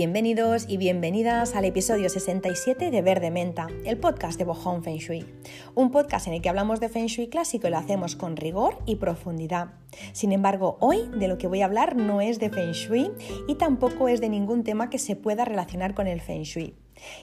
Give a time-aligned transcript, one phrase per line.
[0.00, 5.26] Bienvenidos y bienvenidas al episodio 67 de Verde Menta, el podcast de Bohong Feng Shui.
[5.74, 8.78] Un podcast en el que hablamos de Feng Shui clásico y lo hacemos con rigor
[8.86, 9.74] y profundidad.
[10.14, 13.10] Sin embargo, hoy de lo que voy a hablar no es de Feng Shui
[13.46, 16.79] y tampoco es de ningún tema que se pueda relacionar con el Feng Shui.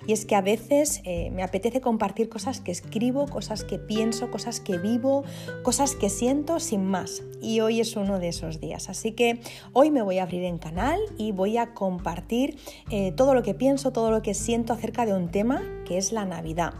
[0.07, 4.31] Y es que a veces eh, me apetece compartir cosas que escribo, cosas que pienso,
[4.31, 5.23] cosas que vivo,
[5.63, 7.23] cosas que siento sin más.
[7.41, 8.89] Y hoy es uno de esos días.
[8.89, 9.39] Así que
[9.73, 12.57] hoy me voy a abrir en canal y voy a compartir
[12.89, 16.11] eh, todo lo que pienso, todo lo que siento acerca de un tema que es
[16.11, 16.73] la Navidad.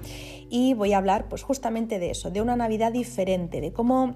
[0.50, 4.16] Y voy a hablar pues justamente de eso, de una Navidad diferente, de cómo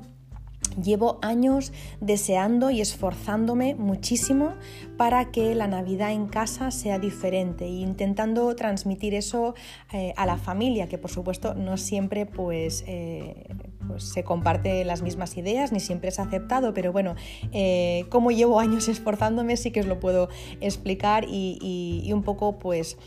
[0.82, 4.54] Llevo años deseando y esforzándome muchísimo
[4.98, 9.54] para que la Navidad en casa sea diferente e intentando transmitir eso
[9.92, 13.48] eh, a la familia, que por supuesto no siempre pues, eh,
[13.88, 17.16] pues, se comparte las mismas ideas, ni siempre es aceptado, pero bueno,
[17.52, 20.30] eh, como llevo años esforzándome sí que os lo puedo
[20.62, 22.98] explicar y, y un poco pues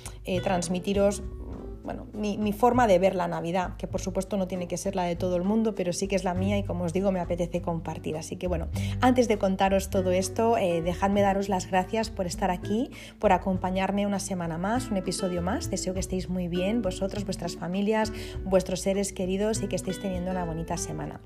[0.43, 1.23] transmitiros
[1.85, 5.05] bueno, mi, forma de ver la Navidad, que por supuesto no tiene que ser la
[5.05, 7.21] de todo el mundo, pero sí que es la mía y como os digo me
[7.21, 8.17] apetece compartir.
[8.17, 8.69] Así que bueno,
[9.03, 14.07] antes de contaros todo esto, eh, dejadme daros las gracias por estar aquí, por acompañarme
[14.07, 15.71] una semana más, un episodio más.
[15.71, 18.13] Deseo que estéis muy bien, vosotros, vuestras familias,
[18.45, 21.21] vuestros seres queridos y que estéis teniendo una bonita semana.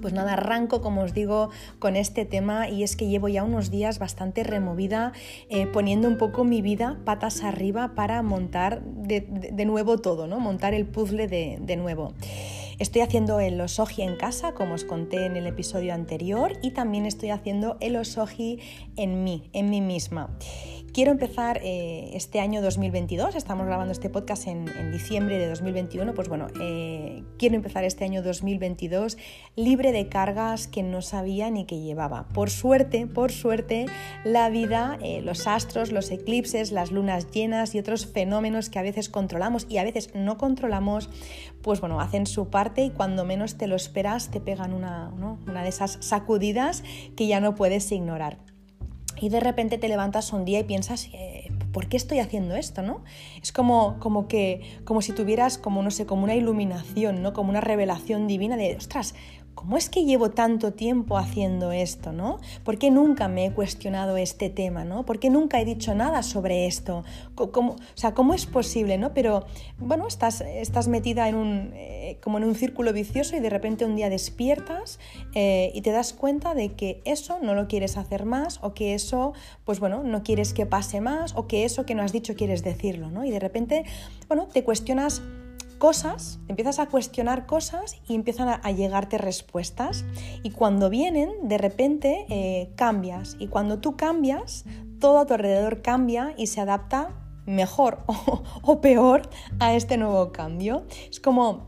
[0.00, 3.70] Pues nada, arranco, como os digo, con este tema y es que llevo ya unos
[3.70, 5.12] días bastante removida,
[5.48, 10.40] eh, poniendo un poco mi vida patas arriba para montar de, nuevo todo, ¿no?
[10.40, 12.14] Montar el puzzle de, de nuevo.
[12.78, 17.06] Estoy haciendo el osoji en casa, como os conté en el episodio anterior, y también
[17.06, 18.60] estoy haciendo el osoji
[18.94, 20.30] en mí, en mí misma.
[20.92, 26.28] Quiero empezar eh, este año 2022, estamos grabando este podcast en, diciembre de 2021, pues
[26.28, 29.18] bueno, eh, quiero empezar este año 2022
[29.54, 32.26] libre de cargas que no sabía ni que llevaba.
[32.28, 33.86] Por suerte, por suerte,
[34.24, 38.82] la vida, eh, los astros, los eclipses, las lunas llenas y otros fenómenos que a
[38.82, 41.10] veces controlamos y a veces no controlamos,
[41.62, 45.62] pues bueno, hacen su parte y cuando menos te lo esperas te pegan una, una
[45.62, 46.82] de esas sacudidas
[47.14, 48.38] que ya no puedes ignorar
[49.20, 52.82] y de repente te levantas un día y piensas, eh, ¿por qué estoy haciendo esto?
[52.82, 53.02] ¿no?
[53.42, 57.32] Es como, como, que, como si tuvieras, como no sé, como una iluminación, ¿no?
[57.32, 59.14] como una revelación divina de, ostras,
[59.58, 62.12] ¿cómo es que llevo tanto tiempo haciendo esto?
[62.12, 62.38] ¿no?
[62.62, 64.84] ¿Por qué nunca me he cuestionado este tema?
[64.84, 65.04] ¿no?
[65.04, 67.02] ¿Por qué nunca he dicho nada sobre esto?
[67.34, 68.98] ¿Cómo, o sea, ¿cómo es posible?
[68.98, 69.12] ¿no?
[69.14, 69.46] Pero
[69.80, 70.44] bueno, estás,
[70.86, 75.00] metida en un, eh, como en un círculo vicioso y de repente un día despiertas
[75.34, 78.94] eh, y te das cuenta de que eso no lo quieres hacer más o que
[78.94, 79.32] eso,
[79.64, 82.62] pues bueno, no quieres que pase más o que eso que no has dicho quieres
[82.62, 83.10] decirlo.
[83.10, 83.24] ¿no?
[83.24, 83.84] Y de repente,
[84.28, 85.20] bueno, te cuestionas
[85.78, 90.04] cosas, empiezas a cuestionar cosas y empiezan a, llegarte respuestas.
[90.42, 93.36] Y cuando vienen, de repente eh, cambias.
[93.38, 94.64] Y cuando tú cambias,
[95.00, 97.14] todo a tu alrededor cambia y se adapta
[97.46, 98.04] mejor
[98.62, 99.22] o peor
[99.58, 100.84] a este nuevo cambio.
[101.10, 101.67] Es como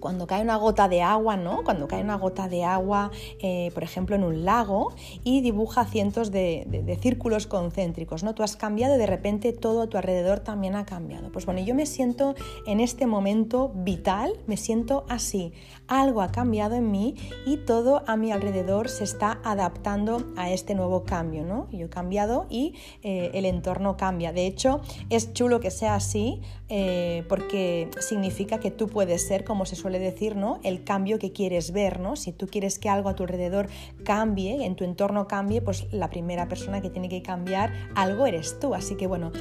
[0.00, 1.62] cuando cae una gota de agua, ¿no?
[1.64, 3.10] Cuando cae una gota de agua,
[3.40, 4.92] eh, por ejemplo, en un lago
[5.24, 8.34] y dibuja cientos de, círculos concéntricos, ¿no?
[8.34, 11.30] Tú has cambiado y de repente todo a tu alrededor también ha cambiado.
[11.30, 12.34] Pues bueno, yo me siento
[12.66, 15.52] en este momento vital, me siento así.
[15.86, 17.14] Algo ha cambiado en mí
[17.46, 21.68] y todo a mi alrededor se está adaptando a este nuevo cambio, ¿no?
[21.70, 24.32] Yo he cambiado y eh, el entorno cambia.
[24.32, 29.64] De hecho, es chulo que sea así eh, porque significa que tú puedes ser, como
[29.64, 30.60] se suele suele decir, ¿no?
[30.64, 32.14] El cambio que quieres ver, ¿no?
[32.14, 33.68] Si tú quieres que algo a tu alrededor
[34.04, 38.60] cambie, en tu entorno cambie, pues la primera persona que tiene que cambiar algo eres
[38.60, 38.74] tú.
[38.74, 39.32] Así que bueno,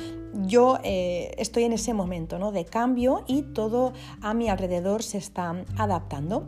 [0.45, 2.53] yo eh, estoy en ese momento, ¿no?
[2.53, 3.91] De cambio y todo
[4.21, 6.47] a mi alrededor se está adaptando.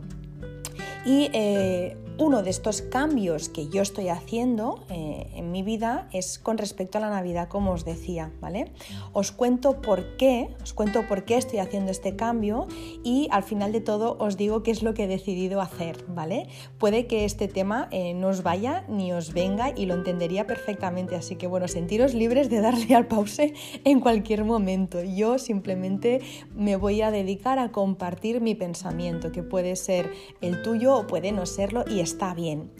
[1.04, 6.38] Y eh, uno de estos cambios que yo estoy haciendo eh, en mi vida es
[6.38, 8.72] con respecto a la Navidad, como os decía, ¿vale?
[9.14, 12.68] Os cuento por qué, os cuento por qué estoy haciendo este cambio
[13.02, 16.46] y al final de todo os digo qué es lo que he decidido hacer, ¿vale?
[16.76, 21.16] Puede que este tema eh, no os vaya ni os venga y lo entendería perfectamente,
[21.16, 25.02] así que bueno, sentiros libres de darle al pause en cualquier momento.
[25.02, 26.20] Yo simplemente
[26.54, 30.12] me voy a dedicar a compartir mi pensamiento, que puede ser
[30.42, 32.70] el tuyo o puede no serlo y está bien.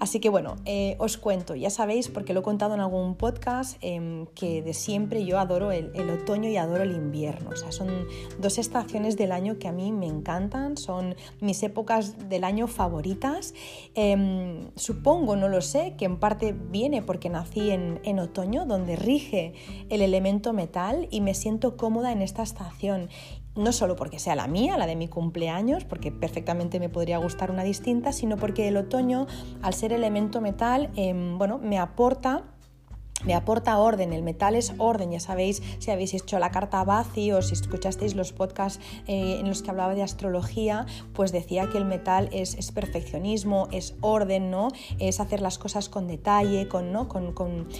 [0.00, 3.76] Así que bueno, eh, os cuento, ya sabéis, porque lo he contado en algún podcast,
[3.82, 7.50] em, que de siempre yo adoro el, otoño y adoro el invierno.
[7.50, 8.06] O sea, son
[8.38, 13.54] dos estaciones del año que a mí me encantan, son mis épocas del año favoritas.
[13.94, 18.96] Em, supongo, no lo sé, que en parte viene porque nací en, en otoño, donde
[18.96, 19.52] rige
[19.90, 23.08] el elemento metal y me siento cómoda en esta estación
[23.56, 27.50] no solo porque sea la mía, la de mi cumpleaños, porque perfectamente me podría gustar
[27.50, 29.26] una distinta, sino porque el otoño,
[29.62, 32.44] al ser elemento metal, em, bueno, me aporta
[33.24, 37.32] me aporta orden, el metal es orden, ya sabéis si habéis hecho la carta Bazi
[37.32, 41.78] o si escuchasteis los podcasts eh, en los que hablaba de astrología, pues decía que
[41.78, 44.68] el metal es, perfeccionismo, es orden, ¿no?
[44.98, 47.08] Es hacer las cosas con detalle, con, ¿no?
[47.08, 47.32] Con,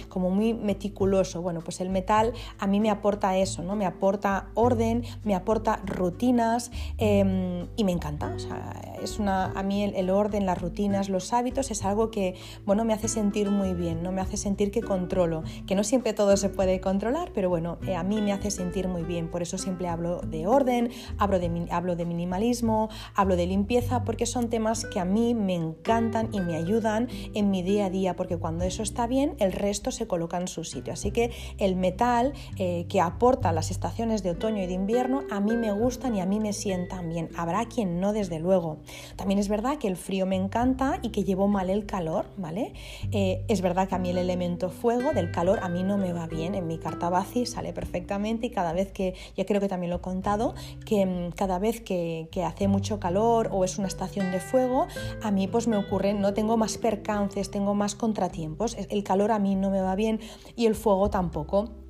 [0.09, 1.41] como muy meticuloso.
[1.41, 3.75] Bueno, pues el metal a mí me aporta eso, ¿no?
[3.75, 8.33] Me aporta orden, me aporta rutinas em, y me encanta.
[8.35, 12.11] O sea, es una, a mí el, el, orden, las rutinas, los hábitos es algo
[12.11, 12.35] que,
[12.65, 14.11] bueno, me hace sentir muy bien, ¿no?
[14.11, 15.30] Me hace sentir que controlo
[15.67, 18.87] que no siempre todo se puede controlar, pero bueno, eh, a mí me hace sentir
[18.87, 23.47] muy bien, por eso siempre hablo de orden, hablo de, hablo de minimalismo, hablo de
[23.47, 27.85] limpieza, porque son temas que a mí me encantan y me ayudan en mi día
[27.85, 30.93] a día, porque cuando eso está bien, el resto se coloca en su sitio.
[30.93, 35.39] Así que el metal eh, que aporta las estaciones de otoño y de invierno, a
[35.39, 37.29] mí me gustan y a mí me sientan bien.
[37.37, 38.77] Habrá quien no, desde luego.
[39.15, 42.73] También es verdad que el frío me encanta y que llevo mal el calor, ¿vale?
[43.11, 46.11] Eh, es verdad que a mí el elemento fuego, el calor a mí no me
[46.11, 46.55] va bien.
[46.55, 49.97] En mi carta Bazi sale perfectamente y cada vez que, ya creo que también lo
[49.97, 54.39] he contado, que mm, cada vez que, hace mucho calor o es una estación de
[54.39, 54.87] fuego,
[55.21, 58.75] a mí pues me ocurre, no tengo más percances, tengo más contratiempos.
[58.89, 60.19] El calor a mí no me va bien
[60.55, 61.80] y el fuego tampoco.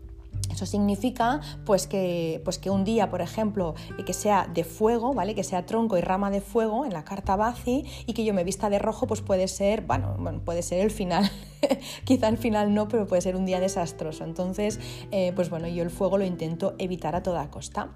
[0.51, 5.13] Eso significa pues que, pues que un día, por ejemplo, eh, que sea de fuego,
[5.13, 5.35] ¿vale?
[5.35, 8.43] Que sea tronco y rama de fuego en la carta Bazi y que yo me
[8.43, 11.29] vista de rojo, pues puede ser, bueno, puede ser el final.
[12.05, 14.23] Quizá el final no, pero puede ser un día desastroso.
[14.23, 14.79] Entonces,
[15.11, 17.89] eh, pues bueno, yo el fuego lo intento evitar a toda costa.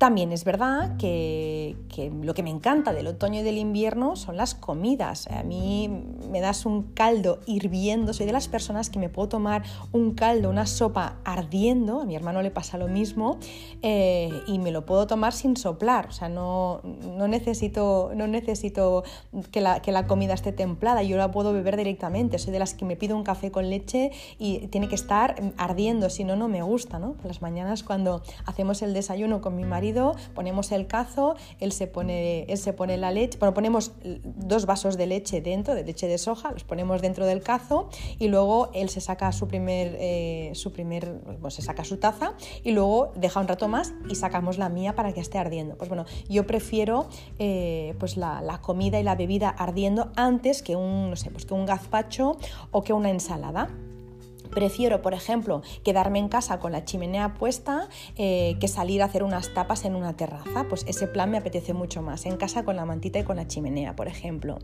[0.00, 1.76] También es verdad que,
[2.22, 5.26] lo que me encanta del otoño y del invierno son las comidas.
[5.26, 5.90] A mí
[6.30, 9.62] me das un caldo hirviendo, soy de las personas que me puedo tomar
[9.92, 13.36] un caldo, una sopa ardiendo, a mi hermano le pasa lo mismo,
[13.82, 19.04] eh, y me lo puedo tomar sin soplar, o sea, no, no necesito, no necesito
[19.52, 22.72] que, la, que la comida esté templada, yo la puedo beber directamente, soy de las
[22.72, 26.48] que me pido un café con leche y tiene que estar ardiendo, si no, no
[26.48, 27.12] me gusta, ¿no?
[27.12, 29.89] Por las mañanas cuando hacemos el desayuno con mi marido,
[30.34, 33.92] ponemos el cazo, él se pone, él se pone la leche, bueno, ponemos
[34.24, 37.88] dos vasos de leche dentro, de leche de soja, los ponemos dentro del cazo
[38.18, 42.72] y luego él se saca su primer, eh, su primer, se saca su taza y
[42.72, 45.76] luego deja un rato más y sacamos la mía para que esté ardiendo.
[45.76, 47.08] Pues bueno, yo prefiero
[47.38, 51.46] eh, pues la, la, comida y la bebida ardiendo antes que un, no sé, pues
[51.46, 52.36] que un gazpacho
[52.70, 53.68] o que una ensalada.
[54.50, 59.22] Prefiero, por ejemplo, quedarme en casa con la chimenea puesta eh, que salir a hacer
[59.22, 60.66] unas tapas en una terraza.
[60.68, 63.46] Pues ese plan me apetece mucho más, en casa con la mantita y con la
[63.46, 64.58] chimenea, por ejemplo.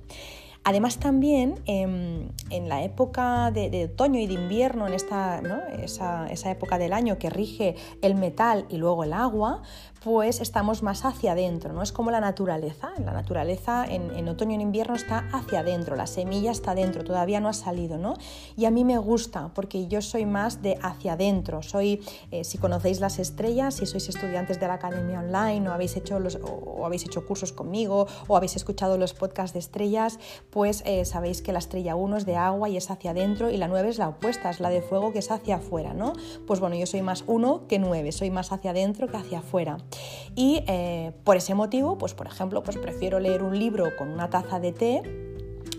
[0.69, 5.41] Además también em, en la época de, otoño y de invierno, en esta,
[5.81, 9.63] esa, esa, época del año que rige el metal y luego el agua,
[10.07, 11.83] pues estamos más hacia adentro, ¿no?
[11.83, 12.93] Es como la naturaleza.
[13.05, 17.41] La naturaleza en, otoño y en invierno está hacia adentro, la semilla está dentro, todavía
[17.41, 18.15] no ha salido, ¿no?
[18.57, 21.61] Y a mí me gusta porque yo soy más de hacia adentro.
[21.65, 25.97] Soy, eh, si conocéis las estrellas, si sois estudiantes de la academia online o habéis
[25.97, 30.21] hecho, los, o, habéis hecho cursos conmigo o habéis escuchado los podcasts de estrellas,
[30.51, 33.57] pues eh, sabéis que la estrella 1 es de agua y es hacia adentro y
[33.57, 36.13] la 9 es la opuesta, es la de fuego que es hacia afuera, ¿no?
[36.47, 39.79] Pues bueno, yo soy más 1 que 9, soy más hacia adentro que hacia afuera.
[40.35, 44.29] Y eh, por ese motivo, pues por ejemplo, pues prefiero leer un libro con una
[44.29, 45.03] taza de té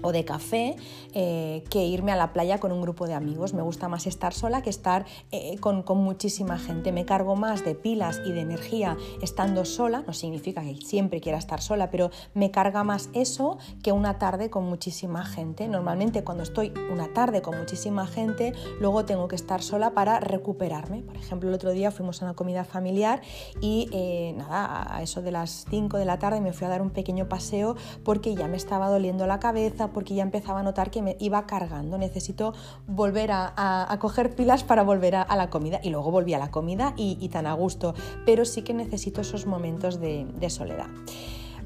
[0.01, 0.75] o de café
[1.13, 3.53] eh, que irme a la playa con un grupo de amigos.
[3.53, 6.91] Me gusta más estar sola que estar eh, con, muchísima gente.
[6.91, 10.03] Me cargo más de pilas y de energía estando sola.
[10.05, 14.49] No significa que siempre quiera estar sola, pero me carga más eso que una tarde
[14.49, 15.67] con muchísima gente.
[15.67, 21.01] Normalmente cuando estoy una tarde con muchísima gente, luego tengo que estar sola para recuperarme.
[21.01, 23.21] Por ejemplo, el otro día fuimos a una comida familiar
[23.61, 26.81] y eh, nada, a eso de las 5 de la tarde me fui a dar
[26.81, 30.91] un pequeño paseo porque ya me estaba doliendo la cabeza porque ya empezaba a notar
[30.91, 31.97] que me iba cargando.
[31.97, 32.53] Necesito
[32.87, 35.79] volver a, coger pilas para volver a, la comida.
[35.83, 37.93] Y luego volví a la comida y, tan a gusto.
[38.25, 40.87] Pero sí que necesito esos momentos de soledad.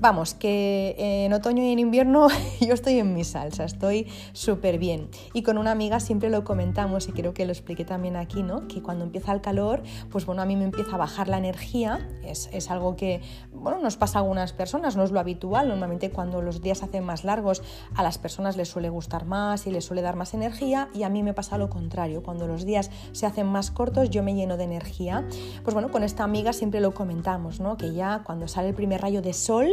[0.02, 2.28] Vamos, que en otoño y en invierno
[2.60, 5.10] yo estoy en mi salsa, estoy súper bien.
[5.36, 8.68] Y con una amiga siempre lo comentamos y creo que lo expliqué también aquí, ¿no?
[8.68, 12.10] Que cuando empieza el calor, pues bueno, a mí me empieza a bajar la energía.
[12.24, 13.22] Es, es algo que,
[13.54, 15.70] bueno, nos pasa a algunas personas, no es lo habitual.
[15.70, 17.62] Normalmente cuando los días se hacen más largos,
[17.94, 20.90] a las personas les suele gustar más y les suele dar más energía.
[20.96, 22.24] Y a mí me pasa lo contrario.
[22.24, 25.28] Cuando los días se hacen más cortos, yo me lleno de energía.
[25.64, 27.78] Pues bueno, con esta amiga siempre lo comentamos, ¿no?
[27.78, 29.70] Que ya cuando sale el primer rayo de sol,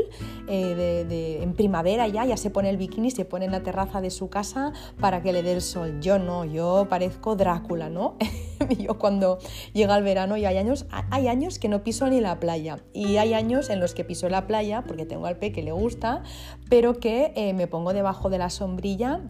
[0.48, 4.00] eh, de, en primavera ya, ya se pone el bikini, se pone en la terraza
[4.00, 6.00] de su casa para que le dé el sol.
[6.00, 8.16] Yo no, yo parezco Drácula, ¿no?
[8.78, 9.38] yo cuando
[9.72, 13.16] llega el verano y hay años, hay años que no piso ni la playa y
[13.16, 16.22] hay años en los que piso la playa porque tengo al pe que le gusta,
[16.68, 19.20] pero que eh, me pongo debajo de la sombrilla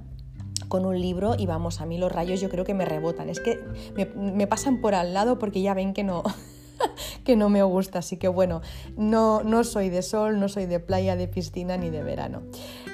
[0.68, 3.28] con un libro y vamos, a mí los rayos yo creo que me rebotan.
[3.28, 3.58] Es que
[3.96, 6.22] me, me pasan por al lado porque ya ven que no,
[7.24, 8.00] que no me gusta.
[8.00, 8.62] Así que bueno,
[8.96, 12.42] no, no soy de sol, no soy de playa, de piscina ni de verano.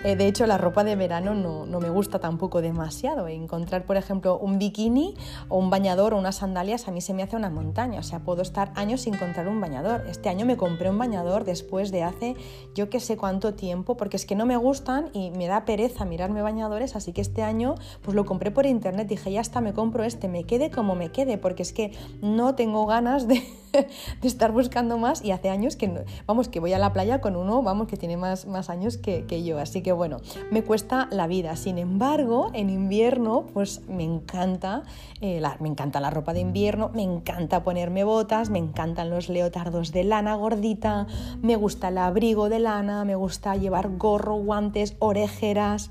[0.04, 3.26] Eh, de hecho, la ropa de verano no, no, me gusta tampoco demasiado.
[3.26, 5.14] Encontrar, por ejemplo, un bikini
[5.49, 8.00] o un bañador o unas sandalias a mí se me hace una montaña.
[8.00, 10.04] O sea, puedo estar años sin encontrar un bañador.
[10.06, 12.37] Este año me compré un bañador después de hace
[12.75, 16.04] yo que sé cuánto tiempo, porque es que no me gustan y me da pereza
[16.04, 16.96] mirarme bañadores.
[16.96, 19.08] Así que este año pues lo compré por internet.
[19.08, 22.54] Dije, ya está, me compro este, me quede como me quede, porque es que no
[22.54, 23.42] tengo ganas de
[24.20, 27.37] de estar buscando más y hace años que, vamos, que voy a la playa con
[27.37, 29.58] uno, vamos, que tiene más, más años que, yo.
[29.58, 30.20] Así que bueno,
[30.50, 31.56] me cuesta la vida.
[31.56, 34.82] Sin embargo, en invierno, pues me encanta,
[35.20, 39.28] eh, la, me encanta la ropa de invierno, me encanta ponerme botas, me encantan los
[39.28, 41.06] leotardos de lana gordita,
[41.42, 45.90] me gusta el abrigo de lana, me gusta llevar gorro, guantes, orejeras.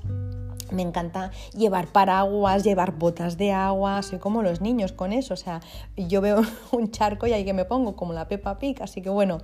[0.70, 5.36] Me encanta llevar paraguas, llevar botas de agua, soy como los niños con eso, o
[5.36, 5.60] sea,
[5.96, 6.42] yo veo
[6.72, 9.38] un charco y ahí que me pongo como la Peppa Pig, así que bueno,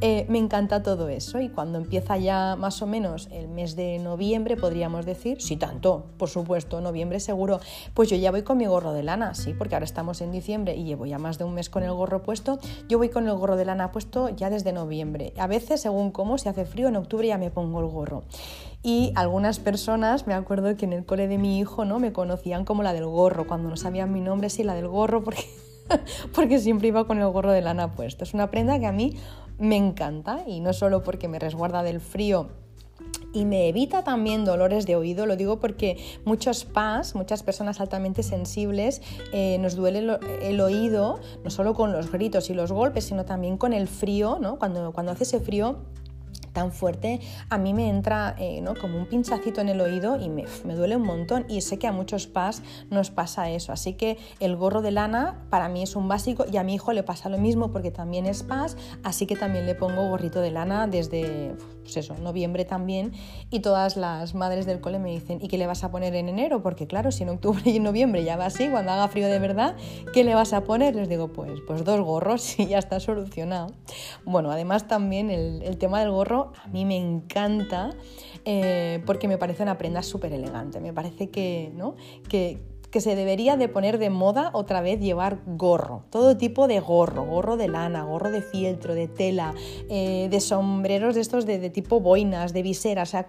[0.00, 3.98] eh, me encanta todo eso y cuando empieza ya más o menos el mes de
[3.98, 7.60] noviembre, podríamos decir, sí tanto, por supuesto, noviembre seguro,
[7.94, 10.76] pues yo ya voy con mi gorro de lana, sí, porque ahora estamos en diciembre
[10.76, 13.34] y llevo ya más de un mes con el gorro puesto, yo voy con el
[13.34, 16.96] gorro de lana puesto ya desde noviembre, a veces según cómo, si hace frío en
[16.96, 18.24] octubre ya me pongo el gorro
[18.86, 21.98] y algunas personas, me acuerdo que en el cole de mi hijo, ¿no?
[21.98, 25.24] Me conocían como la del gorro, cuando no sabían mi nombre, sí, la del gorro,
[25.24, 25.42] porque,
[26.32, 28.22] porque siempre iba con el gorro de lana puesto.
[28.22, 29.16] Es una prenda que a mí
[29.58, 32.46] me encanta y no solo porque me resguarda del frío
[33.32, 38.22] y me evita también dolores de oído, lo digo porque muchos PAS, muchas personas altamente
[38.22, 39.02] sensibles,
[39.32, 43.56] eh, nos duele el, oído, no solo con los gritos y los golpes, sino también
[43.56, 44.60] con el frío, ¿no?
[44.60, 45.80] Cuando, cuando hace ese frío
[46.56, 47.20] tan fuerte,
[47.50, 50.96] a mí me entra eh, como un pinchacito en el oído y me, me, duele
[50.96, 51.44] un montón.
[51.50, 53.72] Y sé que a muchos pas nos pasa eso.
[53.72, 56.94] Así que el gorro de lana para mí es un básico y a mi hijo
[56.94, 60.50] le pasa lo mismo porque también es pas, así que también le pongo gorrito de
[60.50, 61.54] lana desde
[61.86, 63.12] pues eso, noviembre también.
[63.48, 66.28] Y todas las madres del cole me dicen, ¿y qué le vas a poner en
[66.28, 66.60] enero?
[66.60, 69.38] Porque claro, si en octubre y en noviembre ya va así, cuando haga frío de
[69.38, 69.76] verdad,
[70.12, 70.96] ¿qué le vas a poner?
[70.96, 73.68] Les digo, pues, pues dos gorros y ya está solucionado.
[74.24, 77.90] Bueno, además también el, tema del gorro a mí me encanta
[78.44, 80.80] eh, porque me parece una prenda súper elegante.
[80.80, 81.94] Me parece que, ¿no?
[82.28, 82.60] que,
[82.96, 87.26] que se debería de poner de moda otra vez llevar gorro, todo tipo de gorro,
[87.26, 89.52] gorro de lana, gorro de fieltro, de tela,
[89.90, 93.28] eh, de sombreros de estos de, tipo boinas, de viseras, o sea,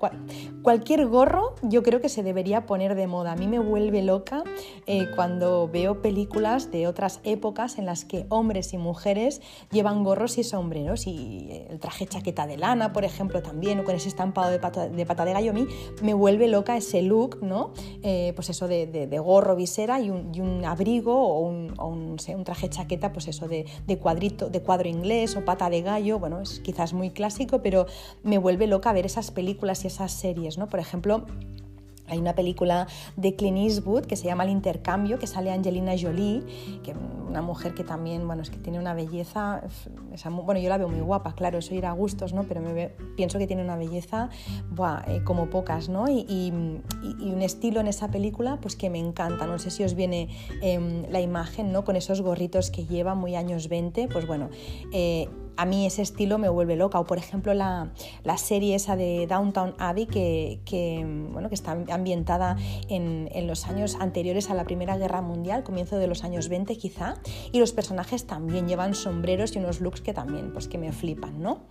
[0.61, 3.33] cualquier gorro yo creo que se debería poner de moda.
[3.33, 4.41] A mí me vuelve loca
[4.85, 10.37] eh, cuando veo películas de otras épocas en las que hombres y mujeres llevan gorros
[10.37, 14.49] y sombreros y el traje chaqueta de lana, por ejemplo, también, o con ese estampado
[14.49, 15.67] de pata de, pata de gallo, a mí
[16.01, 17.73] me vuelve loca ese look, ¿no?
[18.01, 23.27] Eh, pues eso de, de gorro visera y un, abrigo o, un, traje chaqueta, pues
[23.27, 23.65] eso, de,
[23.99, 27.85] cuadrito, de cuadro inglés o pata de gallo, bueno, es quizás muy clásico, pero
[28.23, 30.67] me vuelve loca ver esas películas y esas series, ¿no?
[30.67, 31.25] Por ejemplo,
[32.07, 36.43] hay una película de Clint Eastwood que se llama El Intercambio, que sale Angelina Jolie,
[36.83, 36.93] que
[37.27, 39.61] una mujer que también, bueno, es que tiene una belleza,
[40.31, 42.43] bueno, yo la veo muy guapa, claro, eso irá a gustos, ¿no?
[42.43, 44.29] Pero me pienso que tiene una belleza,
[45.07, 46.05] eh, como pocas, ¿no?
[46.09, 50.29] Y, un estilo en esa película, pues que me encanta, no sé si os viene
[50.61, 51.83] em, la imagen, ¿no?
[51.83, 54.49] Con esos gorritos que lleva, muy años 20, pues bueno,
[54.93, 56.99] eh, a mí ese estilo me vuelve loca.
[56.99, 57.91] O por ejemplo la,
[58.37, 62.55] serie esa de Downtown Abbey que, bueno, que está ambientada
[62.87, 67.15] en, los años anteriores a la Primera Guerra Mundial, comienzo de los años 20 quizá,
[67.51, 71.41] y los personajes también llevan sombreros y unos looks que también pues que me flipan,
[71.41, 71.65] ¿no?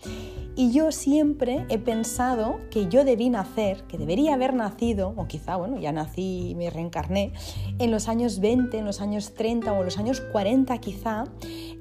[0.59, 5.57] Y yo siempre he pensado que yo debí nacer, que debería haber nacido, o quizá,
[5.57, 7.33] bueno, ya nací y me reencarné,
[7.78, 11.25] en los años 20, en los años 30 o en los años 40 quizá,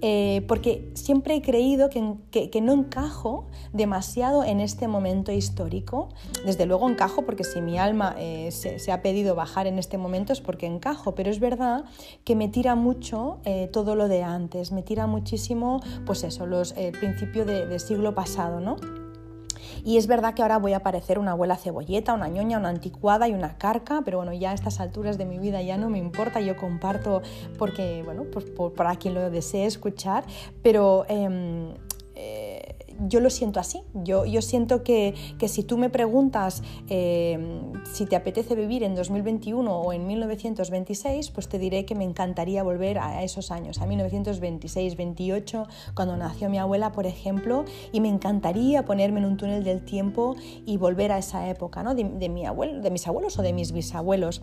[0.02, 1.95] eh, porque siempre he creído que,
[2.32, 6.10] que, no encajo demasiado en este momento histórico.
[6.46, 10.34] Desde luego encajo porque si mi alma eh, se, ha pedido bajar en este momento
[10.34, 11.86] es porque encajo, pero es verdad
[12.24, 16.74] que me tira mucho eh, todo lo de antes, me tira muchísimo, pues eso, los,
[16.78, 18.60] el principio del siglo pasado,
[19.86, 23.28] y es verdad que ahora voy a parecer una abuela cebolleta, una ñoña, una anticuada
[23.28, 26.00] y una carca, pero bueno, ya a estas alturas de mi vida ya no me
[26.00, 27.22] importa, yo comparto
[27.60, 30.26] porque, bueno, pues para quien lo desee escuchar,
[30.64, 31.06] pero...
[31.08, 31.74] Em,
[32.16, 32.76] eh,
[33.08, 33.82] yo lo siento así.
[33.94, 35.14] Yo, yo siento que,
[35.48, 37.38] si tú me preguntas eh,
[37.92, 42.64] si te apetece vivir en 2021 o en 1926, pues te diré que me encantaría
[42.64, 48.10] volver a esos años, a 1926, 28, cuando nació mi abuela, por ejemplo, y me
[48.10, 51.96] encantaría ponerme en un túnel del tiempo y volver a esa época, ¿no?
[51.96, 54.42] de, mi abuelo, de mis abuelos o de mis bisabuelos.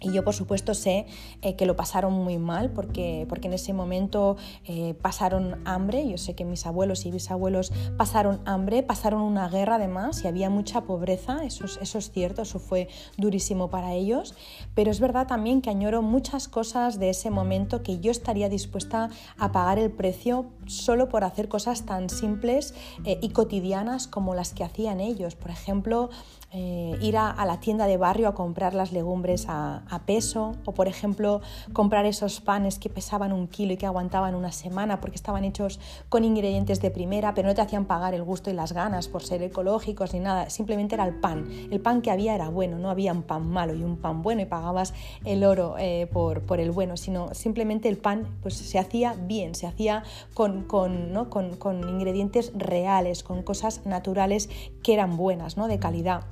[0.00, 1.06] Y yo, por supuesto, sé
[1.42, 6.08] eh, que lo pasaron muy mal porque, porque en ese momento eh, pasaron hambre.
[6.08, 10.48] Yo sé que mis abuelos y bisabuelos pasaron hambre, pasaron una guerra además y había
[10.48, 11.44] mucha pobreza.
[11.44, 12.88] Eso es, eso es cierto, eso fue
[13.18, 14.34] durísimo para ellos.
[14.74, 19.10] Pero es verdad también que añoro muchas cosas de ese momento que yo estaría dispuesta
[19.36, 24.54] a pagar el precio solo por hacer cosas tan simples eh, y cotidianas como las
[24.54, 25.34] que hacían ellos.
[25.34, 26.10] Por ejemplo,
[26.52, 30.88] eh, ir a, la tienda de barrio a comprar las legumbres a, peso o por
[30.88, 31.42] ejemplo
[31.72, 35.78] comprar esos panes que pesaban un kilo y que aguantaban una semana porque estaban hechos
[36.08, 39.22] con ingredientes de primera pero no te hacían pagar el gusto y las ganas por
[39.22, 41.48] ser ecológicos ni nada, simplemente era el pan.
[41.70, 44.42] El pan que había era bueno, no había un pan malo y un pan bueno
[44.42, 44.92] y pagabas
[45.24, 49.54] el oro eh, por, por, el bueno, sino simplemente el pan pues, se hacía bien,
[49.54, 50.02] se hacía
[50.34, 51.30] con, con, ¿no?
[51.30, 54.48] con, con ingredientes reales, con cosas naturales
[54.82, 55.68] que eran buenas, ¿no?
[55.68, 56.24] de calidad.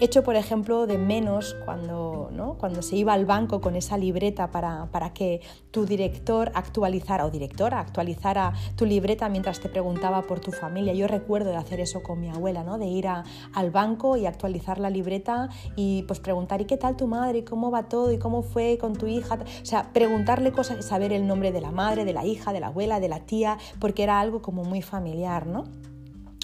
[0.00, 2.54] Hecho, por ejemplo, de menos cuando, ¿no?
[2.58, 7.30] cuando se iba al banco con esa libreta para, para, que tu director actualizara o
[7.30, 10.94] directora actualizara tu libreta mientras te preguntaba por tu familia.
[10.94, 12.76] Yo recuerdo de hacer eso con mi abuela, ¿no?
[12.76, 16.96] de ir a, al banco y actualizar la libreta y pues preguntar, ¿y qué tal
[16.96, 17.38] tu madre?
[17.38, 18.12] ¿Y cómo va todo?
[18.12, 19.34] ¿Y cómo fue con tu hija?
[19.34, 22.60] O sea, preguntarle cosas y saber el nombre de la madre, de la hija, de
[22.60, 25.64] la abuela, de la tía, porque era algo como muy familiar, ¿no?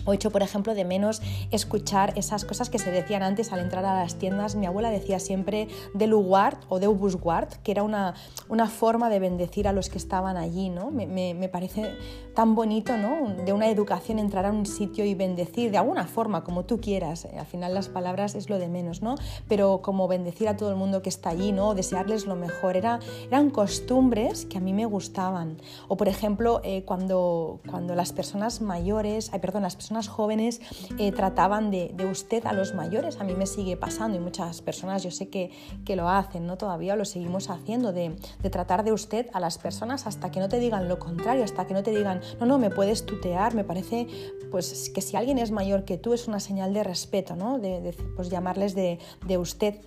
[0.05, 3.85] O hecho, por ejemplo, de menos escuchar esas cosas que se decían antes al entrar
[3.85, 4.55] a las tiendas.
[4.55, 8.15] Mi abuela decía siempre de luguard o de ubusguard, que era una,
[8.49, 10.69] una forma de bendecir a los que estaban allí.
[10.69, 10.91] ¿no?
[10.91, 11.95] Me, me, parece
[12.35, 13.35] tan bonito, ¿no?
[13.45, 17.27] de una educación entrar a un sitio y bendecir de alguna forma, como tú quieras.
[17.37, 19.17] Al final las palabras es lo de menos, ¿no?
[19.49, 21.75] pero como bendecir a todo el mundo que está allí, ¿no?
[21.75, 22.77] desearles lo mejor.
[22.77, 25.59] Era, eran costumbres que a mí me gustaban.
[25.89, 30.61] O, por ejemplo, eh, cuando, cuando las personas mayores, ay, perdón, las personas jóvenes
[30.99, 33.21] eh, trataban de, usted a los mayores.
[33.21, 35.51] A mí me sigue pasando y muchas personas yo sé que,
[35.85, 36.57] que lo hacen, ¿no?
[36.57, 40.49] Todavía lo seguimos haciendo, de, de, tratar de usted a las personas hasta que no
[40.49, 43.55] te digan lo contrario, hasta que no te digan, no, no, me puedes tutear.
[43.55, 44.07] Me parece
[44.51, 47.59] pues, que si alguien es mayor que tú es una señal de respeto, ¿no?
[47.59, 49.81] De, pues, llamarles de, de usted.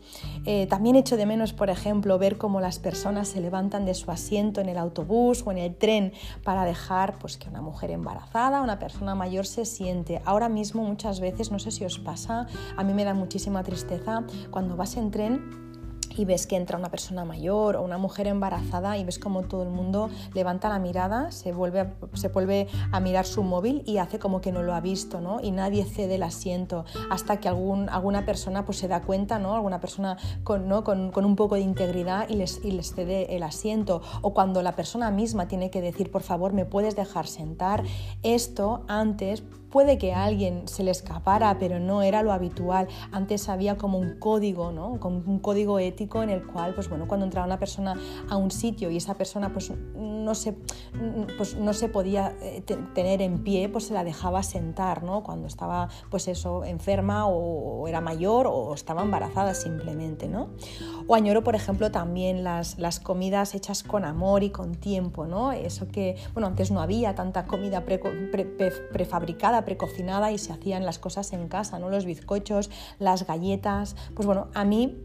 [0.45, 4.11] Eh, también echo de menos, por ejemplo, ver cómo las personas se levantan de su
[4.11, 8.61] asiento en el autobús o en el tren para dejar pues, que una mujer embarazada,
[8.61, 9.65] una persona mayor se
[10.25, 14.23] Ahora mismo muchas veces, no sé si os pasa, a mí me da muchísima tristeza
[14.49, 15.63] cuando vas en tren
[16.17, 19.63] y ves que entra una persona mayor o una mujer embarazada y ves como todo
[19.63, 23.97] el mundo levanta la mirada, se vuelve a, se vuelve a mirar su móvil y
[23.97, 25.39] hace como que no lo ha visto, ¿no?
[25.41, 29.55] Y nadie cede el asiento hasta que algún, alguna persona pues se da cuenta, ¿no?
[29.55, 30.83] Alguna persona con, ¿no?
[30.83, 34.01] con, con un poco de integridad y les, y les cede el asiento.
[34.21, 37.83] O cuando la persona misma tiene que decir, por favor, ¿me puedes dejar sentar?
[38.21, 42.87] Esto antes puede que alguien se le escapara, pero no era lo habitual.
[43.11, 44.99] Antes había como un código, ¿no?
[44.99, 47.95] Como un código ético en el cual, pues bueno, cuando entraba una persona
[48.29, 50.53] a un sitio y esa persona pues no se,
[51.37, 52.61] pues, no se podía eh,
[52.93, 55.23] tener en pie, pues se la dejaba sentar, ¿no?
[55.23, 60.49] Cuando estaba, pues eso, enferma o, era mayor o estaba embarazada simplemente, ¿no?
[61.07, 65.51] O añoro, por ejemplo, también las, las comidas hechas con amor y con tiempo, ¿no?
[65.51, 71.33] Eso que, bueno, antes no había tanta comida prefabricada, precocinada y se hacían las cosas
[71.33, 71.89] en casa, ¿no?
[71.89, 74.97] Los bizcochos, las galletas, pues bueno, a mí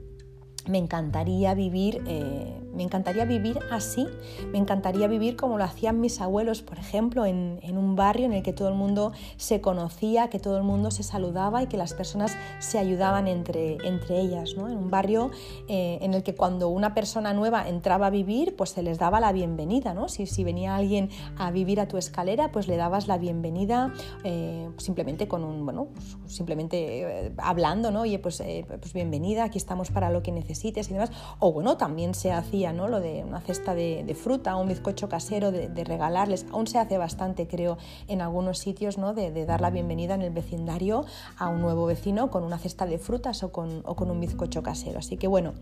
[0.69, 4.07] me encantaría vivir, eh, me encantaría vivir así,
[4.53, 8.43] me encantaría vivir como lo hacían mis abuelos, por ejemplo, en, un barrio en el
[8.43, 11.95] que todo el mundo se conocía, que todo el mundo se saludaba y que las
[11.95, 14.69] personas se ayudaban entre, entre ellas, ¿no?
[14.69, 15.31] en un barrio
[15.69, 19.21] eh, en el que cuando una persona nueva entraba a vivir, pues se les daba
[19.21, 20.09] la bienvenida, ¿no?
[20.09, 23.93] si, si venía alguien a vivir a tu escalera, pues le dabas la bienvenida
[24.25, 25.89] eh, simplemente con un, bueno,
[26.27, 28.03] simplemente hablando, ¿no?
[28.03, 31.11] oye, pues, pues bienvenida, aquí estamos para lo que necesitas y demás.
[31.39, 32.89] O bueno, también se hacía ¿no?
[32.89, 36.47] lo de una cesta de, fruta, un bizcocho casero, de, regalarles.
[36.53, 39.15] Aún se hace bastante, creo, en algunos sitios, ¿no?
[39.15, 41.05] De, dar la bienvenida en el vecindario
[41.39, 44.63] a un nuevo vecino con una cesta de frutas o con, o con un bizcocho
[44.63, 44.99] casero.
[44.99, 45.55] Así que bueno,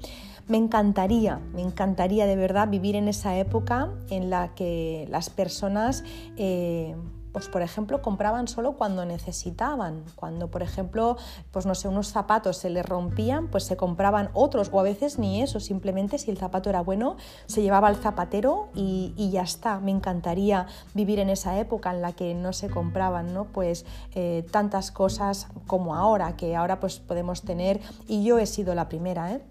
[0.48, 6.04] me encantaría, me encantaría de verdad vivir en esa época en la que las personas...
[6.37, 6.94] Eh,
[7.37, 10.05] pues por ejemplo compraban solo cuando necesitaban.
[10.14, 11.18] Cuando por ejemplo,
[11.51, 15.18] pues no sé, unos zapatos se les rompían, pues se compraban otros o a veces
[15.18, 19.81] ni eso, simplemente si el zapato era bueno, se llevaba al zapatero y, ya está.
[19.81, 23.44] Me encantaría vivir en esa época en la que no se compraban, ¿no?
[23.44, 28.75] Pues eh, tantas cosas como ahora, que ahora pues podemos tener y yo he sido
[28.75, 29.42] la primera, ¿eh?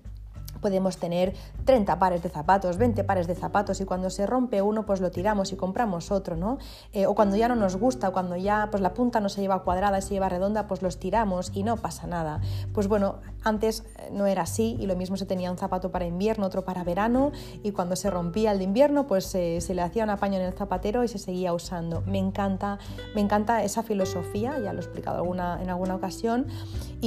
[0.66, 4.84] Podemos tener 30 pares de zapatos, 20 pares de zapatos y cuando se rompe uno
[4.84, 6.58] pues lo tiramos y compramos otro, ¿no?
[6.92, 9.62] Eh, o cuando ya no nos gusta, cuando ya pues la punta no se lleva
[9.62, 12.42] cuadrada, se lleva redonda, pues los tiramos y no pasa nada.
[12.74, 16.08] Pues bueno, antes eh, no era así y lo mismo se tenía un zapato para
[16.08, 20.04] invierno, otro para verano y cuando se rompía el de invierno pues se le hacía
[20.04, 22.02] un apaño en el zapatero y se seguía usando.
[22.08, 22.80] Me encanta,
[23.14, 26.48] me encanta esa filosofía, ya lo he explicado alguna, en alguna ocasión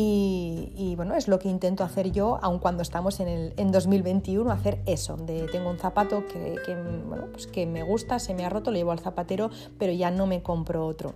[0.01, 4.51] y, bueno, es lo que intento hacer yo, aun cuando estamos en, el, en 2021,
[4.51, 6.57] hacer eso, de tengo un zapato que,
[7.07, 10.11] bueno, pues que me gusta, se me ha roto, lo llevo al zapatero, pero ya
[10.11, 11.15] no me compro otro.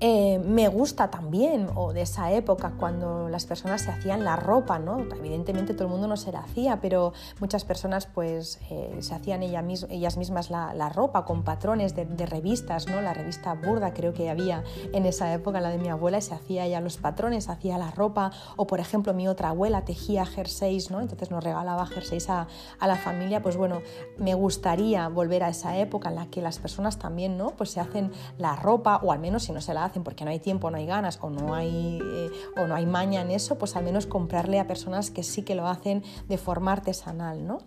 [0.00, 4.78] Eh, me gusta también, o de esa época, cuando las personas se hacían la ropa,
[4.78, 5.00] ¿no?
[5.00, 9.42] Evidentemente todo el mundo no se la hacía, pero muchas personas pues eh, se hacían
[9.42, 13.00] ellas mismas la, ropa con patrones de, revistas, ¿no?
[13.00, 16.34] La revista Burda creo que había en esa época, la de mi abuela, y se
[16.34, 20.92] hacía ya los patrones, hacía la ropa, o por ejemplo mi otra abuela tejía jerseys,
[20.92, 21.00] ¿no?
[21.00, 22.46] Entonces nos regalaba jerseys a,
[22.78, 23.82] a la familia, pues bueno,
[24.16, 27.50] me gustaría volver a esa época en la que las personas también, ¿no?
[27.50, 30.30] Pues se hacen la ropa, o al menos si no se la hacen porque no
[30.30, 33.58] hay tiempo, no hay ganas o no hay, eh, o no hay maña en eso,
[33.58, 37.46] pues al menos comprarle a personas que sí que lo hacen de forma artesanal.
[37.46, 37.58] ¿no?